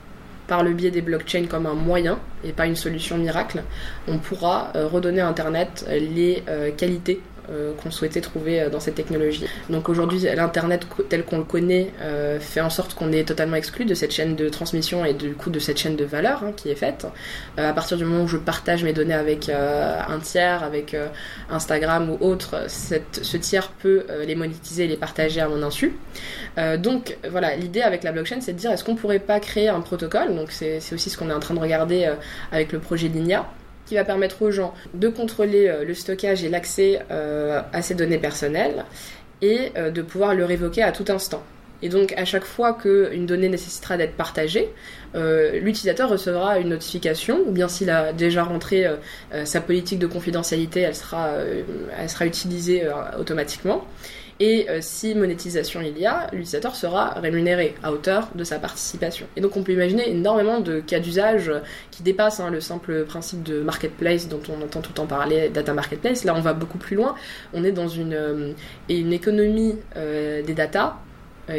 par 0.50 0.64
le 0.64 0.74
biais 0.74 0.92
des 0.92 1.02
blockchains 1.02 1.46
comme 1.46 1.66
un 1.66 1.76
moyen 1.76 2.20
et 2.44 2.52
pas 2.52 2.66
une 2.66 2.76
solution 2.76 3.18
miracle, 3.18 3.64
on 4.10 4.18
pourra 4.18 4.74
redonner 4.74 5.22
à 5.22 5.28
Internet 5.30 5.86
les 5.88 6.44
qualités 6.76 7.22
euh, 7.50 7.74
qu'on 7.74 7.90
souhaitait 7.90 8.22
trouver 8.22 8.62
euh, 8.62 8.70
dans 8.70 8.80
cette 8.80 8.96
technologie. 8.96 9.46
Donc 9.70 9.90
aujourd'hui, 9.90 10.20
l'Internet 10.36 10.86
tel 11.10 11.24
qu'on 11.24 11.40
le 11.40 11.44
connaît 11.44 11.92
euh, 12.02 12.40
fait 12.40 12.62
en 12.62 12.70
sorte 12.70 12.94
qu'on 12.94 13.12
est 13.12 13.28
totalement 13.28 13.56
exclu 13.56 13.86
de 13.86 13.96
cette 13.96 14.12
chaîne 14.12 14.36
de 14.36 14.50
transmission 14.50 15.04
et 15.04 15.14
du 15.14 15.34
coup 15.34 15.50
de 15.50 15.58
cette 15.58 15.78
chaîne 15.78 15.96
de 15.96 16.06
valeur 16.06 16.44
hein, 16.44 16.52
qui 16.56 16.70
est 16.70 16.76
faite. 16.76 17.08
à 17.58 17.74
partir 17.74 17.98
du 17.98 18.06
moment 18.06 18.26
où 18.26 18.28
je 18.28 18.38
partage 18.38 18.84
mes 18.84 18.94
données 18.94 19.14
avec 19.14 19.50
un 19.50 20.20
tiers, 20.20 20.64
avec 20.64 20.96
Instagram 21.50 22.10
ou 22.12 22.18
autre, 22.24 22.66
ce 22.68 23.38
tiers 23.38 23.70
peut 23.72 24.06
les 24.26 24.36
monétiser 24.36 24.86
et 24.86 24.88
les 24.88 24.98
partager 24.98 25.42
à 25.42 25.48
mon 25.48 25.64
insu. 25.64 25.94
donc 26.78 27.18
voilà, 27.30 27.56
l'idée 27.56 27.82
avec 27.82 28.04
la 28.04 28.12
blockchain, 28.12 28.42
c'est 28.42 28.54
de 28.54 28.58
dire 28.58 28.72
est-ce 28.72 28.84
qu'on 28.84 28.96
pourrait 28.96 29.20
pas 29.20 29.40
créer 29.40 29.70
un 29.70 29.82
protocole? 29.82 30.36
Donc 30.36 30.52
c'est 30.52 30.80
aussi 30.94 31.10
ce 31.10 31.18
qu'on 31.18 31.30
est 31.30 31.34
en 31.34 31.40
train 31.40 31.54
de 31.54 31.60
regarder 31.60 32.12
avec 32.52 32.72
le 32.72 32.80
projet 32.80 33.08
Linia 33.08 33.46
qui 33.90 33.96
va 33.96 34.06
permettre 34.06 34.44
aux 34.44 34.52
gens 34.52 34.76
de 34.94 35.10
contrôler 35.10 35.68
euh, 35.68 35.84
le 35.84 35.96
stockage 35.96 36.44
et 36.44 36.50
l'accès 36.50 37.00
euh, 37.10 37.60
à 37.74 37.82
ces 37.82 37.96
données 37.96 38.20
personnelles 38.20 38.86
et 39.42 39.72
euh, 39.78 39.90
de 39.90 40.04
pouvoir 40.04 40.36
le 40.36 40.46
révoquer 40.46 40.84
à 40.84 40.92
tout 40.92 41.06
instant. 41.10 41.42
Et 41.82 41.90
donc 41.90 42.14
à 42.16 42.24
chaque 42.24 42.44
fois 42.44 42.74
qu'une 42.74 43.26
donnée 43.26 43.50
nécessitera 43.50 43.98
d'être 43.98 44.16
partagée, 44.16 44.68
l'utilisateur 45.14 46.10
recevra 46.10 46.60
une 46.60 46.68
notification, 46.68 47.40
ou 47.48 47.52
bien 47.52 47.70
s'il 47.70 47.90
a 47.90 48.12
déjà 48.12 48.44
rentré 48.44 48.86
sa 49.46 49.62
politique 49.62 49.98
de 49.98 50.06
confidentialité, 50.06 50.82
elle 50.82 50.94
sera, 50.94 51.36
elle 51.98 52.10
sera 52.10 52.26
utilisée 52.26 52.84
automatiquement. 53.18 53.86
Et 54.42 54.70
euh, 54.70 54.80
si 54.82 55.16
monétisation 55.16 55.82
il 55.82 55.98
y 55.98 56.06
a, 56.06 56.28
l'utilisateur 56.32 56.76
sera 56.76 57.10
rémunéré 57.10 57.76
à 57.84 57.92
hauteur 57.92 58.30
de 58.36 58.46
sa 58.46 58.58
participation. 58.58 59.28
Et 59.36 59.42
donc 59.42 59.58
on 59.58 59.64
peut 59.64 59.74
imaginer 59.74 60.10
énormément 60.10 60.62
de 60.62 60.80
cas 60.80 61.00
d'usage 61.00 61.52
qui 61.92 62.04
dépassent 62.04 62.40
hein, 62.40 62.50
le 62.50 62.62
simple 62.62 63.04
principe 63.04 63.44
de 63.44 63.60
marketplace 63.60 64.30
dont 64.30 64.42
on 64.48 64.64
entend 64.64 64.80
tout 64.80 64.92
le 64.92 64.96
temps 64.96 65.08
parler, 65.08 65.50
data 65.50 65.74
marketplace. 65.74 66.24
Là 66.24 66.34
on 66.36 66.42
va 66.42 66.54
beaucoup 66.54 66.78
plus 66.78 66.96
loin. 66.96 67.16
On 67.54 67.66
est 67.66 67.74
dans 67.74 67.90
une, 67.90 68.14
euh, 68.14 68.54
une 68.88 69.12
économie 69.12 69.76
euh, 69.98 70.42
des 70.42 70.54
data 70.54 70.98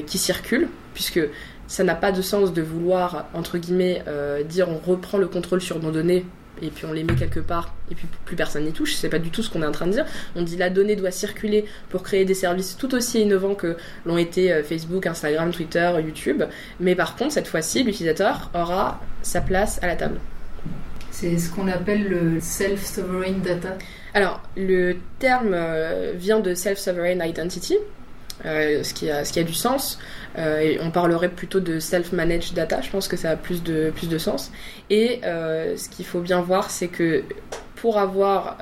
qui 0.07 0.19
circulent, 0.19 0.69
puisque 0.95 1.21
ça 1.67 1.83
n'a 1.83 1.97
pas 1.97 2.13
de 2.13 2.23
sens 2.23 2.53
de 2.53 2.63
vouloir, 2.63 3.27
entre 3.35 3.59
guillemets, 3.59 4.05
dire 4.49 4.69
on 4.69 4.79
reprend 4.79 5.19
le 5.19 5.27
contrôle 5.27 5.61
sur 5.61 5.81
nos 5.81 5.91
données 5.91 6.25
et 6.63 6.69
puis 6.69 6.85
on 6.87 6.93
les 6.93 7.05
met 7.05 7.15
quelque 7.15 7.41
part 7.41 7.75
et 7.91 7.95
puis 7.95 8.07
plus 8.25 8.37
personne 8.37 8.65
n'y 8.65 8.73
touche. 8.73 8.95
C'est 8.95 9.09
pas 9.09 9.19
du 9.19 9.31
tout 9.31 9.43
ce 9.43 9.51
qu'on 9.51 9.63
est 9.63 9.67
en 9.67 9.73
train 9.73 9.87
de 9.87 9.93
dire. 9.93 10.07
On 10.37 10.43
dit 10.43 10.57
la 10.57 10.71
donnée 10.71 10.97
doit 10.97 11.11
circuler 11.11 11.65
pour 11.89 12.03
créer 12.03 12.25
des 12.25 12.35
services 12.35 12.77
tout 12.77 12.95
aussi 12.95 13.23
innovants 13.23 13.55
que 13.55 13.77
l'ont 14.05 14.19
été 14.19 14.53
euh, 14.53 14.63
Facebook, 14.63 15.07
Instagram, 15.07 15.53
Twitter, 15.53 15.91
YouTube. 16.05 16.43
Mais 16.81 16.95
par 16.95 17.17
contre, 17.17 17.33
cette 17.33 17.49
fois-ci, 17.49 17.83
l'utilisateur 17.83 18.51
aura 18.55 19.01
sa 19.23 19.41
place 19.41 19.83
à 19.83 19.87
la 19.87 19.97
table. 19.97 20.21
C'est 21.11 21.39
ce 21.39 21.51
qu'on 21.51 21.69
appelle 21.69 22.09
le 22.09 22.41
self-sovereign 22.41 23.41
data. 23.43 23.77
Alors, 24.15 24.43
le 24.57 24.97
terme 25.19 25.53
euh, 25.53 26.13
vient 26.17 26.41
de 26.41 26.55
self-sovereign 26.55 27.23
identity, 27.25 27.77
euh, 28.47 28.83
ce, 28.83 28.95
qui 28.95 29.11
a, 29.11 29.45
du 29.45 29.55
sens. 29.55 29.99
Euh, 30.39 30.77
on 30.81 30.91
parlerait 30.91 31.29
plutôt 31.29 31.61
de 31.61 31.79
self-managed 31.79 32.55
data, 32.55 32.81
je 32.81 32.91
pense 32.91 33.09
que 33.09 33.17
ça 33.17 33.31
a 33.31 33.37
plus 33.37 33.63
de, 33.63 34.19
sens. 34.19 34.51
Et 34.89 35.21
euh, 35.25 35.77
ce 35.77 35.89
qu'il 35.89 36.07
faut 36.07 36.21
bien 36.21 36.41
voir, 36.41 36.71
c'est 36.71 36.89
que 36.89 37.23
pour 37.77 37.99
avoir 37.99 38.59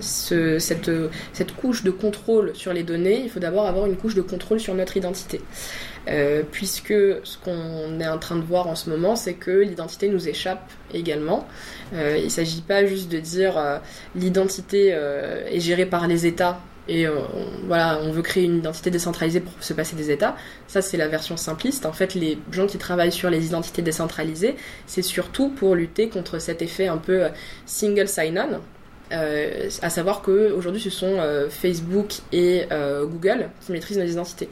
ce, 0.00 0.60
cette, 0.60 0.90
cette, 1.32 1.56
couche 1.56 1.82
de 1.82 1.90
contrôle 1.90 2.54
sur 2.54 2.72
les 2.72 2.84
données, 2.84 3.22
il 3.24 3.28
faut 3.28 3.40
d'abord 3.40 3.66
avoir 3.66 3.86
une 3.86 3.96
couche 3.96 4.14
de 4.14 4.22
contrôle 4.22 4.60
sur 4.60 4.72
notre 4.74 4.96
identité. 4.96 5.40
puisque 6.52 6.94
ce 7.24 7.38
qu'on 7.38 7.98
est 7.98 8.06
en 8.06 8.18
train 8.18 8.36
de 8.36 8.44
voir 8.44 8.68
en 8.68 8.76
ce 8.76 8.88
moment, 8.88 9.16
c'est 9.16 9.34
que 9.34 9.50
l'identité 9.50 10.08
nous 10.08 10.28
échappe 10.28 10.70
également. 10.94 11.48
il 11.92 12.22
ne 12.22 12.28
s'agit 12.28 12.60
pas 12.60 12.86
juste 12.86 13.10
de 13.10 13.18
dire 13.18 13.80
l'identité 14.14 14.90
est 14.90 15.60
gérée 15.60 15.86
par 15.86 16.06
les 16.06 16.26
États 16.26 16.60
et 16.88 17.06
euh, 17.06 17.18
on, 17.34 17.66
voilà, 17.66 17.98
on 18.02 18.10
veut 18.10 18.22
créer 18.22 18.44
une 18.44 18.58
identité 18.58 18.90
décentralisée 18.90 19.40
pour 19.40 19.52
se 19.60 19.74
passer 19.74 19.96
des 19.96 20.10
États. 20.10 20.36
Ça, 20.66 20.82
c'est 20.82 20.96
la 20.96 21.08
version 21.08 21.36
simpliste. 21.36 21.86
En 21.86 21.92
fait, 21.92 22.14
les 22.14 22.38
gens 22.52 22.66
qui 22.66 22.78
travaillent 22.78 23.12
sur 23.12 23.30
les 23.30 23.46
identités 23.46 23.82
décentralisées, 23.82 24.56
c'est 24.86 25.02
surtout 25.02 25.48
pour 25.50 25.74
lutter 25.74 26.08
contre 26.08 26.38
cet 26.38 26.62
effet 26.62 26.86
un 26.86 26.98
peu 26.98 27.24
euh, 27.24 27.28
single 27.66 28.08
sign-on. 28.08 28.60
Euh, 29.12 29.68
à 29.82 29.90
savoir 29.90 30.22
qu'aujourd'hui, 30.22 30.80
ce 30.80 30.90
sont 30.90 31.16
Facebook 31.48 32.14
et 32.32 32.66
Google 32.70 33.50
qui 33.60 33.70
maîtrisent 33.70 33.98
nos 33.98 34.04
identités 34.04 34.48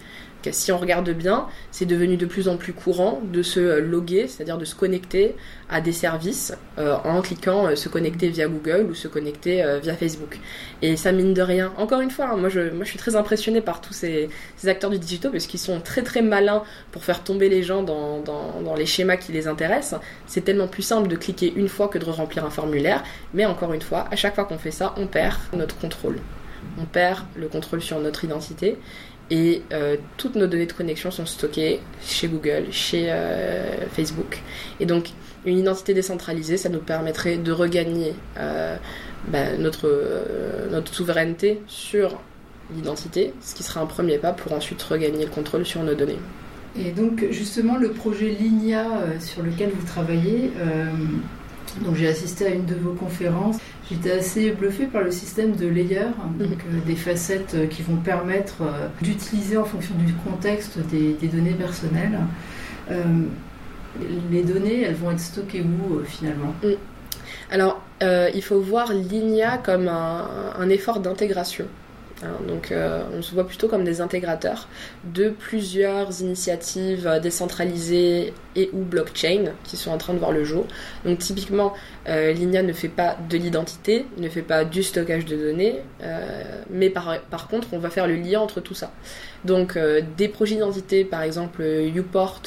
si 0.52 0.72
on 0.72 0.78
regarde 0.78 1.10
bien, 1.10 1.46
c'est 1.70 1.86
devenu 1.86 2.16
de 2.16 2.26
plus 2.26 2.48
en 2.48 2.56
plus 2.56 2.72
courant 2.72 3.20
de 3.24 3.42
se 3.42 3.60
euh, 3.60 3.80
loguer, 3.80 4.26
c'est-à-dire 4.28 4.58
de 4.58 4.64
se 4.64 4.74
connecter 4.74 5.34
à 5.68 5.80
des 5.80 5.92
services 5.92 6.54
euh, 6.78 6.96
en 7.04 7.22
cliquant 7.22 7.66
euh, 7.66 7.76
se 7.76 7.88
connecter 7.88 8.28
via 8.28 8.48
Google 8.48 8.86
ou 8.90 8.94
se 8.94 9.08
connecter 9.08 9.64
via 9.82 9.94
Facebook. 9.94 10.38
Et 10.82 10.96
ça 10.96 11.12
mine 11.12 11.34
de 11.34 11.42
rien. 11.42 11.72
Encore 11.76 12.00
une 12.00 12.10
fois, 12.10 12.30
hein, 12.30 12.36
moi, 12.36 12.48
je, 12.48 12.70
moi 12.70 12.84
suis 12.84 12.98
très 12.98 13.16
impressionnée 13.16 13.60
par 13.60 13.80
tous 13.80 13.92
ces, 13.92 14.28
acteurs 14.66 14.90
du 14.90 14.98
digital 14.98 15.30
parce 15.30 15.46
qu'ils 15.46 15.60
sont 15.60 15.80
très 15.80 16.02
très 16.02 16.22
malins 16.22 16.62
pour 16.90 17.04
faire 17.04 17.22
tomber 17.22 17.48
les 17.48 17.62
gens 17.62 17.82
dans 17.82 18.74
les 18.76 18.86
schémas 18.86 19.16
qui 19.16 19.32
les 19.32 19.46
intéressent. 19.46 20.00
C'est 20.26 20.42
tellement 20.42 20.68
plus 20.68 20.82
simple 20.82 21.08
de 21.08 21.16
cliquer 21.16 21.52
une 21.54 21.68
fois 21.68 21.88
que 21.88 21.98
de 21.98 22.04
remplir 22.04 22.44
un 22.44 22.50
formulaire. 22.50 23.02
Mais 23.34 23.44
encore 23.46 23.72
une 23.72 23.82
fois, 23.82 24.06
à 24.10 24.16
chaque 24.16 24.34
fois 24.34 24.44
qu'on 24.44 24.58
fait 24.58 24.70
ça, 24.70 24.94
on 24.96 25.06
perd 25.06 25.36
notre 25.52 25.76
contrôle. 25.78 26.18
On 26.78 26.84
perd 26.86 27.20
le 27.36 27.48
contrôle 27.48 27.82
sur 27.82 28.00
notre 28.00 28.24
identité 28.24 28.78
et 29.30 29.62
euh, 29.72 29.96
toutes 30.16 30.34
nos 30.34 30.46
données 30.46 30.66
de 30.66 30.72
connexion 30.72 31.10
sont 31.10 31.26
stockées 31.26 31.80
chez 32.02 32.28
Google, 32.28 32.66
chez 32.70 33.06
euh, 33.08 33.86
Facebook. 33.90 34.40
Et 34.80 34.86
donc, 34.86 35.10
une 35.46 35.58
identité 35.58 35.94
décentralisée, 35.94 36.56
ça 36.56 36.68
nous 36.68 36.80
permettrait 36.80 37.36
de 37.36 37.52
regagner 37.52 38.14
euh, 38.38 38.76
bah, 39.28 39.56
notre, 39.58 39.90
notre 40.70 40.94
souveraineté 40.94 41.60
sur 41.66 42.20
l'identité, 42.74 43.32
ce 43.40 43.54
qui 43.54 43.62
sera 43.62 43.80
un 43.80 43.86
premier 43.86 44.18
pas 44.18 44.32
pour 44.32 44.52
ensuite 44.52 44.82
regagner 44.82 45.24
le 45.24 45.30
contrôle 45.30 45.66
sur 45.66 45.82
nos 45.82 45.94
données. 45.94 46.18
Et 46.78 46.90
donc, 46.90 47.24
justement, 47.30 47.76
le 47.76 47.90
projet 47.92 48.30
Linia 48.30 48.86
sur 49.20 49.42
lequel 49.42 49.70
vous 49.70 49.86
travaillez, 49.86 50.50
donc 51.80 51.96
j'ai 51.96 52.08
assisté 52.08 52.46
à 52.46 52.50
une 52.50 52.64
de 52.66 52.74
vos 52.74 52.92
conférences. 52.92 53.58
J'étais 53.90 54.12
assez 54.12 54.50
bluffée 54.50 54.86
par 54.86 55.02
le 55.02 55.10
système 55.10 55.56
de 55.56 55.66
layers, 55.66 56.12
donc 56.38 56.48
mhm. 56.48 56.52
euh, 56.52 56.86
des 56.86 56.96
facettes 56.96 57.54
euh, 57.54 57.66
qui 57.66 57.82
vont 57.82 57.96
permettre 57.96 58.62
euh, 58.62 58.88
d'utiliser 59.02 59.56
en 59.56 59.64
fonction 59.64 59.94
du 59.96 60.14
contexte 60.14 60.78
des, 60.78 61.14
données 61.28 61.52
personnelles. 61.52 62.18
les 64.30 64.42
données, 64.42 64.82
elles 64.82 64.94
vont 64.94 65.10
être 65.10 65.20
stockées 65.20 65.62
où 65.62 66.00
finalement? 66.04 66.54
Mm. 66.62 66.68
Alors, 67.50 67.80
il 68.00 68.42
faut 68.42 68.60
voir 68.60 68.92
l'INIA 68.92 69.58
comme 69.58 69.88
un 69.88 70.68
effort 70.68 71.00
d'intégration. 71.00 71.66
Hein, 72.22 72.28
donc 72.46 72.70
euh, 72.70 73.02
on 73.12 73.22
se 73.22 73.34
voit 73.34 73.46
plutôt 73.46 73.66
comme 73.66 73.82
des 73.82 74.00
intégrateurs 74.00 74.68
de 75.04 75.30
plusieurs 75.30 76.20
initiatives 76.20 77.20
décentralisées 77.20 78.32
et 78.54 78.70
ou 78.72 78.82
blockchain 78.82 79.46
qui 79.64 79.76
sont 79.76 79.90
en 79.90 79.98
train 79.98 80.14
de 80.14 80.18
voir 80.18 80.30
le 80.30 80.44
jour. 80.44 80.66
Donc 81.04 81.18
typiquement, 81.18 81.74
euh, 82.08 82.32
Linia 82.32 82.62
ne 82.62 82.72
fait 82.72 82.88
pas 82.88 83.16
de 83.28 83.36
l'identité, 83.36 84.06
ne 84.18 84.28
fait 84.28 84.42
pas 84.42 84.64
du 84.64 84.82
stockage 84.82 85.24
de 85.24 85.36
données, 85.36 85.80
euh, 86.02 86.42
mais 86.70 86.88
par, 86.88 87.20
par, 87.30 87.48
contre 87.48 87.68
on 87.72 87.78
va 87.78 87.90
faire 87.90 88.06
le 88.06 88.14
lien 88.14 88.40
entre 88.40 88.60
tout 88.60 88.74
ça. 88.74 88.92
Donc 89.44 89.78
des 90.16 90.28
projets 90.28 90.54
d'identité, 90.54 91.04
par 91.04 91.22
exemple 91.22 91.62
Uport 91.62 92.42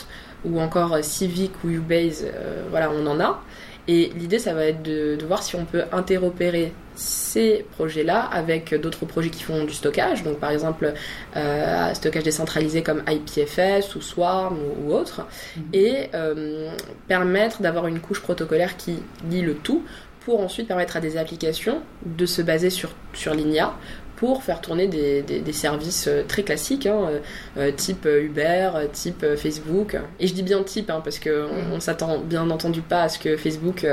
ou 0.45 0.59
encore 0.59 0.97
Civic 1.03 1.51
ou 1.63 1.69
Ubase, 1.69 2.25
voilà 2.69 2.89
on 2.91 3.05
en 3.05 3.19
a. 3.19 3.43
Et 3.87 4.11
l'idée, 4.15 4.39
ça 4.39 4.53
va 4.53 4.65
être 4.65 4.83
de, 4.83 5.17
voir 5.25 5.43
si 5.43 5.55
on 5.55 5.65
peut 5.65 5.83
interopérer 5.91 6.73
ces 6.95 7.65
projets-là 7.73 8.21
avec 8.21 8.73
d'autres 8.73 9.05
projets 9.05 9.29
qui 9.29 9.43
font 9.43 9.63
du 9.63 9.73
stockage, 9.73 10.23
donc 10.23 10.39
par 10.39 10.49
exemple 10.49 10.93
euh, 11.35 11.93
stockage 11.93 12.23
décentralisé 12.23 12.81
comme 12.81 13.03
IPFS 13.07 13.95
ou 13.95 14.01
Swarm 14.01 14.57
ou, 14.81 14.91
autre, 14.91 15.27
mhm. 15.55 15.63
et 15.73 16.09
euh, 16.15 16.71
permettre 17.07 17.61
d'avoir 17.61 17.87
une 17.87 17.99
couche 17.99 18.21
protocolaire 18.21 18.77
qui 18.77 18.97
lie 19.29 19.41
le 19.41 19.53
tout 19.53 19.83
pour 20.21 20.41
ensuite 20.41 20.67
permettre 20.67 20.97
à 20.97 20.99
des 20.99 21.15
applications 21.15 21.81
de 22.05 22.25
se 22.25 22.41
baser 22.41 22.69
sur, 22.69 22.89
sur 23.13 23.33
Linia 23.33 23.73
pour 24.17 24.43
faire 24.43 24.61
tourner 24.61 24.87
des, 24.87 25.21
des, 25.21 25.53
services 25.53 26.07
euh, 26.07 26.23
très 26.27 26.41
classiques, 26.41 26.87
hein, 26.87 27.07
euh, 27.07 27.19
euh, 27.57 27.71
type 27.71 28.05
Uber, 28.05 28.71
type 28.91 29.23
Facebook. 29.37 29.95
Et 30.19 30.27
je 30.27 30.33
dis 30.33 30.41
bien 30.41 30.63
type, 30.63 30.89
hein, 30.89 31.01
parce 31.03 31.19
qu'on 31.19 31.29
mm. 31.29 31.73
on, 31.73 31.79
s'attend 31.79 32.17
bien 32.17 32.49
entendu 32.49 32.81
pas 32.81 33.03
à 33.03 33.09
ce 33.09 33.19
que 33.19 33.37
Facebook 33.37 33.85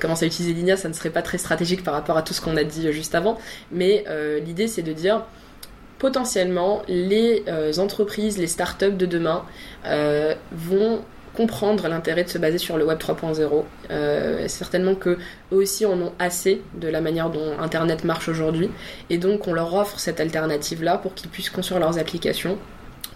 commence 0.00 0.22
à 0.22 0.26
utiliser 0.26 0.52
Linia, 0.52 0.76
ça 0.76 0.88
ne 0.88 0.94
serait 0.94 1.10
pas 1.10 1.22
très 1.22 1.38
stratégique 1.38 1.84
par 1.84 1.94
rapport 1.94 2.16
à 2.16 2.22
tout 2.22 2.34
ce 2.34 2.40
qu'on 2.40 2.56
a 2.56 2.64
dit 2.64 2.92
juste 2.92 3.14
avant. 3.14 3.38
Mais 3.70 4.04
l'idée, 4.44 4.66
c'est 4.66 4.82
de 4.82 4.92
dire 4.92 5.24
potentiellement 5.98 6.82
les 6.88 7.44
entreprises, 7.78 8.36
les 8.38 8.48
startups 8.48 8.92
de 8.92 9.06
demain 9.06 9.44
vont 10.52 11.02
comprendre 11.34 11.88
l'intérêt 11.88 12.24
de 12.24 12.28
se 12.28 12.38
baser 12.38 12.58
sur 12.58 12.76
le 12.76 12.84
Web 12.84 12.98
3.0. 12.98 14.48
certainement 14.48 14.94
que 14.94 15.10
eux 15.10 15.56
aussi 15.56 15.86
en 15.86 16.00
ont 16.00 16.12
assez 16.18 16.62
de 16.74 16.88
la 16.88 17.00
manière 17.00 17.30
dont 17.30 17.58
Internet 17.58 18.04
marche 18.04 18.28
aujourd'hui, 18.28 18.70
et 19.10 19.18
donc 19.18 19.48
on 19.48 19.52
leur 19.52 19.74
offre 19.74 19.98
cette 19.98 20.20
alternative-là 20.20 20.98
pour 20.98 21.14
qu'ils 21.14 21.30
puissent 21.30 21.50
construire 21.50 21.80
leurs 21.80 21.98
applications 21.98 22.58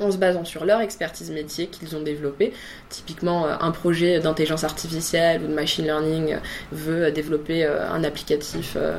en 0.01 0.11
se 0.11 0.17
basant 0.17 0.45
sur 0.45 0.65
leur 0.65 0.81
expertise 0.81 1.31
métier 1.31 1.67
qu'ils 1.67 1.97
ont 1.97 2.03
développée. 2.03 2.53
Typiquement, 2.89 3.47
euh, 3.47 3.55
un 3.61 3.71
projet 3.71 4.21
d'intelligence 4.21 4.65
artificielle 4.65 5.43
ou 5.43 5.49
de 5.49 5.55
machine 5.55 5.85
learning 5.85 6.37
veut 6.73 7.11
développer 7.11 7.65
euh, 7.65 7.91
un 7.91 8.05
applicatif 8.05 8.77
euh, 8.77 8.99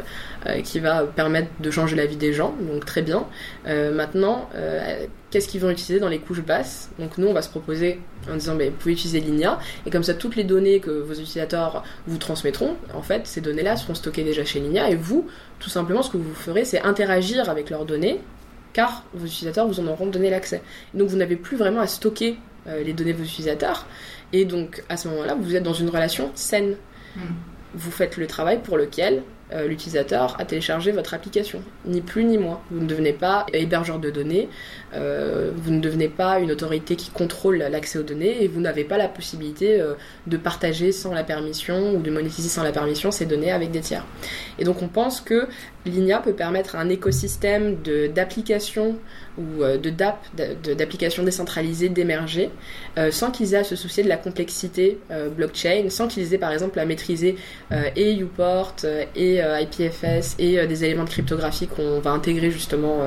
qui 0.64 0.80
va 0.80 1.04
permettre 1.04 1.50
de 1.60 1.72
changer 1.72 1.96
la 1.96 2.06
vie 2.06 2.16
des 2.16 2.34
gens, 2.34 2.56
donc 2.62 2.86
très 2.86 3.02
bien. 3.02 3.26
maintenant, 3.66 4.50
qu'est-ce 5.30 5.48
qu'ils 5.48 5.62
vont 5.62 5.70
utiliser 5.70 6.00
dans 6.00 6.10
les 6.10 6.20
couches 6.20 6.42
basses 6.42 6.90
Donc 7.00 7.18
nous, 7.18 7.28
on 7.28 7.34
va 7.34 7.42
se 7.42 7.50
proposer 7.50 8.00
en 8.30 8.36
disant, 8.36 8.56
bah, 8.56 8.66
vous 8.66 8.72
pouvez 8.72 8.94
utiliser 8.94 9.20
l'INIA, 9.20 9.60
et 9.86 9.90
comme 9.90 10.04
ça, 10.04 10.14
toutes 10.14 10.36
les 10.36 10.44
données 10.44 10.80
que 10.80 10.92
vos 10.92 11.14
utilisateurs 11.14 11.84
vous 12.08 12.18
transmettront, 12.18 12.76
en 12.94 13.02
fait, 13.02 13.28
ces 13.28 13.42
données-là 13.42 13.78
seront 13.78 13.96
stockées 13.96 14.24
déjà 14.24 14.44
chez 14.44 14.60
l'INIA, 14.60 14.90
et 14.90 14.96
vous, 14.96 15.28
tout 15.60 15.70
simplement, 15.70 16.02
ce 16.02 16.10
que 16.10 16.18
vous 16.18 16.34
ferez, 16.34 16.66
c'est 16.66 16.82
interagir 16.82 17.50
avec 17.50 17.70
leurs 17.70 17.86
données 17.86 18.20
car 18.72 19.04
vos 19.14 19.26
utilisateurs 19.26 19.68
vous 19.68 19.80
en 19.80 19.88
auront 19.88 20.08
donné 20.08 20.30
l'accès. 20.30 20.62
Donc 20.94 21.10
vous 21.10 21.18
n'avez 21.18 21.36
plus 21.36 21.58
vraiment 21.58 21.80
à 21.82 21.88
stocker 21.88 22.38
euh, 22.68 22.84
les 22.84 22.94
données 22.94 23.14
de 23.14 23.18
vos 23.18 23.24
utilisateurs, 23.24 23.88
et 24.32 24.46
donc 24.46 24.84
à 24.90 24.98
ce 24.98 25.08
moment-là, 25.08 25.36
vous 25.36 25.56
êtes 25.56 25.64
dans 25.64 25.74
une 25.74 25.90
relation 25.90 26.32
saine. 26.36 26.76
Hmm. 27.16 27.34
Vous 27.74 27.92
faites 27.92 28.18
le 28.18 28.28
travail 28.28 28.62
pour 28.62 28.78
lequel 28.78 29.24
euh, 29.52 29.68
l'utilisateur 29.68 30.36
a 30.40 30.46
téléchargé 30.46 30.92
votre 30.92 31.14
application. 31.14 31.62
Ni 31.86 32.02
plus 32.02 32.24
ni 32.24 32.38
moins. 32.38 32.62
Vous 32.70 32.82
ne 32.82 32.88
devenez 32.88 33.14
pas 33.14 33.46
hébergeur 33.54 34.00
de 34.00 34.10
données, 34.12 34.48
euh, 34.94 35.52
vous 35.56 35.72
ne 35.72 35.80
devenez 35.80 36.08
pas 36.08 36.40
une 36.40 36.52
autorité 36.52 36.96
qui 36.96 37.10
contrôle 37.10 37.58
l'accès 37.58 38.00
aux 38.00 38.04
données 38.04 38.44
et 38.44 38.48
vous 38.48 38.62
n'avez 38.62 38.84
pas 38.84 38.98
la 38.98 39.08
possibilité 39.08 39.82
euh, 39.82 39.96
de 40.28 40.38
partager 40.38 40.92
sans 40.92 41.14
la 41.14 41.24
permission 41.24 41.96
ou 41.96 42.02
de 42.02 42.12
monétiser 42.12 42.50
sans 42.50 42.64
la 42.64 42.72
permission 42.72 43.12
ces 43.12 43.26
données 43.26 43.52
avec 43.52 43.72
des 43.72 43.82
tiers. 43.82 44.06
Et 44.60 44.64
donc 44.64 44.82
on 44.82 44.88
pense 44.88 45.20
que 45.22 45.48
l'INIA 45.86 46.20
peut 46.20 46.34
permettre 46.34 46.76
un 46.76 46.90
écosystème 46.90 47.78
d'applications 48.14 48.98
ou 49.38 49.64
de 49.64 49.90
d'app, 49.90 50.26
d'applications 50.78 51.24
décentralisées 51.24 51.88
d'émerger 51.90 52.50
sans 53.12 53.32
qu'ils 53.32 53.54
aient 53.54 53.60
à 53.60 53.64
se 53.64 53.78
soucier 53.78 54.04
de 54.04 54.10
la 54.10 54.18
complexité 54.18 55.00
blockchain, 55.38 55.90
sans 55.90 56.10
qu'ils 56.10 56.34
aient 56.34 56.38
par 56.38 56.52
exemple 56.52 56.80
à 56.80 56.86
maîtriser 56.86 57.38
et 57.96 58.20
Uport 58.20 58.76
et 59.16 59.42
euh, 59.42 59.60
IPFS 59.62 60.36
et 60.40 60.60
euh, 60.60 60.68
des 60.68 60.84
éléments 60.84 61.04
de 61.04 61.10
cryptographie 61.10 61.68
qu'on 61.68 62.00
va 62.00 62.12
intégrer 62.12 62.52
justement. 62.52 63.00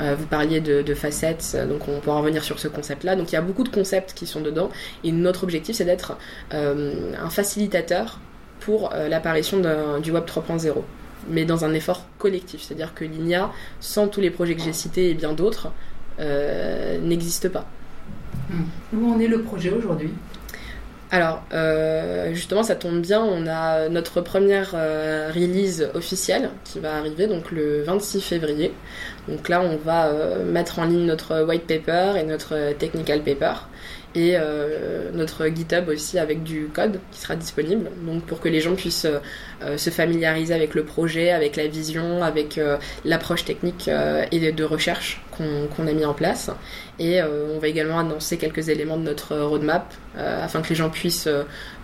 Euh, 0.00 0.14
vous 0.16 0.26
parliez 0.26 0.60
de, 0.60 0.94
facettes, 0.94 1.56
donc 1.68 1.88
on 1.88 2.00
pourra 2.00 2.18
revenir 2.20 2.42
sur 2.42 2.58
ce 2.58 2.68
concept-là. 2.68 3.16
Donc 3.16 3.32
il 3.32 3.34
y 3.34 3.38
a 3.38 3.42
beaucoup 3.42 3.64
de 3.64 3.68
concepts 3.68 4.14
qui 4.14 4.26
sont 4.26 4.40
dedans. 4.40 4.70
Et 5.04 5.12
notre 5.12 5.44
objectif, 5.44 5.76
c'est 5.76 5.84
d'être 5.84 6.16
un 6.50 7.30
facilitateur 7.30 8.18
pour 8.60 8.90
l'apparition 9.08 9.60
du 10.00 10.10
Web 10.10 10.24
3.0 10.24 10.82
mais 11.28 11.44
dans 11.44 11.64
un 11.64 11.74
effort 11.74 12.06
collectif. 12.18 12.62
C'est-à-dire 12.62 12.94
que 12.94 13.04
l'INIA, 13.04 13.50
sans 13.80 14.08
tous 14.08 14.20
les 14.20 14.30
projets 14.30 14.54
que 14.54 14.62
j'ai 14.62 14.72
cités 14.72 15.10
et 15.10 15.14
bien 15.14 15.32
d'autres, 15.32 15.72
n'existe 16.18 17.48
pas. 17.48 17.66
Hmm. 18.50 18.64
Où 18.96 19.12
en 19.12 19.18
est 19.18 19.26
le 19.26 19.42
projet 19.42 19.70
aujourd'hui? 19.70 20.10
Alors, 21.12 21.42
euh, 21.52 22.34
justement, 22.34 22.64
ça 22.64 22.74
tombe 22.74 23.00
bien, 23.00 23.22
on 23.22 23.46
a 23.46 23.88
notre 23.88 24.20
première 24.20 24.72
euh, 24.74 25.30
release 25.32 25.88
officielle 25.94 26.50
qui 26.64 26.80
va 26.80 26.96
arriver 26.96 27.28
donc 27.28 27.52
le 27.52 27.82
26 27.82 28.20
février. 28.20 28.72
Donc 29.28 29.48
là, 29.48 29.60
on 29.60 29.76
va 29.76 30.06
euh, 30.06 30.44
mettre 30.44 30.78
en 30.78 30.84
ligne 30.84 31.04
notre 31.04 31.42
white 31.42 31.66
paper 31.66 32.14
et 32.18 32.24
notre 32.24 32.72
technical 32.78 33.22
paper 33.22 33.54
et 34.16 34.32
euh, 34.34 35.10
notre 35.12 35.46
GitHub 35.46 35.88
aussi 35.88 36.18
avec 36.18 36.42
du 36.42 36.68
code 36.72 37.00
qui 37.12 37.20
sera 37.20 37.36
disponible. 37.36 37.90
Donc 38.00 38.22
pour 38.22 38.40
que 38.40 38.48
les 38.48 38.62
gens 38.62 38.74
puissent 38.74 39.06
euh, 39.06 39.76
se 39.76 39.90
familiariser 39.90 40.54
avec 40.54 40.74
le 40.74 40.84
projet, 40.84 41.30
avec 41.30 41.54
la 41.56 41.66
vision, 41.66 42.24
avec 42.24 42.56
euh, 42.56 42.78
l'approche 43.04 43.44
technique 43.44 43.90
et 44.32 44.52
de 44.52 44.64
recherche 44.64 45.22
qu'on 45.36 45.86
a 45.86 45.92
mis 45.92 46.06
en 46.06 46.14
place. 46.14 46.50
Et 46.98 47.20
on 47.22 47.58
va 47.58 47.68
également 47.68 47.98
annoncer 47.98 48.38
quelques 48.38 48.70
éléments 48.70 48.96
de 48.96 49.02
notre 49.02 49.36
roadmap 49.36 49.92
afin 50.16 50.62
que 50.62 50.70
les 50.70 50.74
gens 50.74 50.88
puissent 50.88 51.28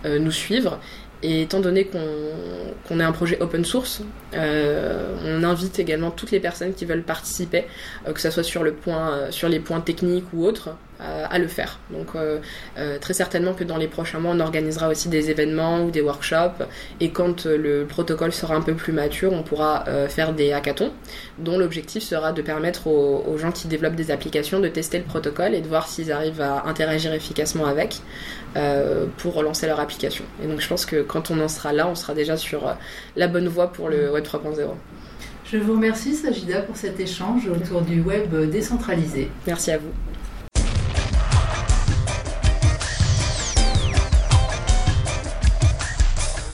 nous 0.05 0.31
suivre 0.31 0.79
et 1.23 1.41
étant 1.41 1.61
donné 1.61 1.85
qu'on 1.85 2.99
est 2.99 3.03
un 3.03 3.11
projet 3.13 3.41
open 3.41 3.63
source, 3.63 4.01
euh, 4.33 5.15
on 5.25 5.43
invite 5.43 5.79
également 5.79 6.11
toutes 6.11 6.31
les 6.31 6.41
personnes 6.41 6.73
qui 6.73 6.83
veulent 6.83 7.03
participer, 7.03 7.63
euh, 8.07 8.11
que 8.11 8.19
ce 8.19 8.29
soit 8.29 8.43
sur, 8.43 8.61
le 8.61 8.73
point, 8.73 9.11
euh, 9.11 9.31
sur 9.31 9.47
les 9.47 9.61
points 9.61 9.79
techniques 9.79 10.25
ou 10.33 10.45
autres, 10.45 10.75
à 11.03 11.39
le 11.39 11.47
faire. 11.47 11.79
Donc 11.89 12.09
très 13.01 13.13
certainement 13.13 13.53
que 13.53 13.63
dans 13.63 13.77
les 13.77 13.87
prochains 13.87 14.19
mois, 14.19 14.33
on 14.33 14.39
organisera 14.39 14.89
aussi 14.89 15.09
des 15.09 15.29
événements 15.29 15.83
ou 15.83 15.91
des 15.91 16.01
workshops. 16.01 16.63
Et 16.99 17.09
quand 17.11 17.45
le 17.45 17.85
protocole 17.85 18.31
sera 18.31 18.55
un 18.55 18.61
peu 18.61 18.73
plus 18.73 18.93
mature, 18.93 19.33
on 19.33 19.43
pourra 19.43 19.85
faire 20.09 20.33
des 20.33 20.53
hackathons, 20.53 20.91
dont 21.39 21.57
l'objectif 21.57 22.03
sera 22.03 22.31
de 22.31 22.41
permettre 22.41 22.87
aux, 22.87 23.37
gens 23.37 23.51
qui 23.51 23.67
développent 23.67 23.95
des 23.95 24.11
applications 24.11 24.59
de 24.59 24.67
tester 24.67 24.97
le 24.97 25.03
protocole 25.03 25.53
et 25.55 25.61
de 25.61 25.67
voir 25.67 25.87
s'ils 25.87 26.11
arrivent 26.11 26.41
à 26.41 26.65
interagir 26.67 27.13
efficacement 27.13 27.65
avec 27.65 27.97
pour 29.17 29.43
lancer 29.43 29.67
leur 29.67 29.79
application. 29.79 30.25
Et 30.43 30.47
donc 30.47 30.61
je 30.61 30.67
pense 30.67 30.85
que 30.85 31.01
quand 31.01 31.31
on 31.31 31.39
en 31.39 31.47
sera 31.47 31.73
là, 31.73 31.87
on 31.87 31.95
sera 31.95 32.13
déjà 32.13 32.37
sur 32.37 32.67
euh, 32.67 32.73
la 33.15 33.27
bonne 33.27 33.47
voie 33.47 33.71
pour 33.71 33.89
le 33.89 34.11
Web 34.11 34.23
3.0. 34.23 34.59
Je 35.45 35.57
vous 35.57 35.73
remercie 35.73 36.15
Sajida 36.15 36.61
pour 36.61 36.77
cet 36.77 36.99
échange 36.99 37.47
autour 37.47 37.81
du 37.81 38.01
web 38.01 38.33
décentralisé. 38.49 39.29
Merci 39.45 39.71
à 39.71 39.77
vous. 39.77 39.91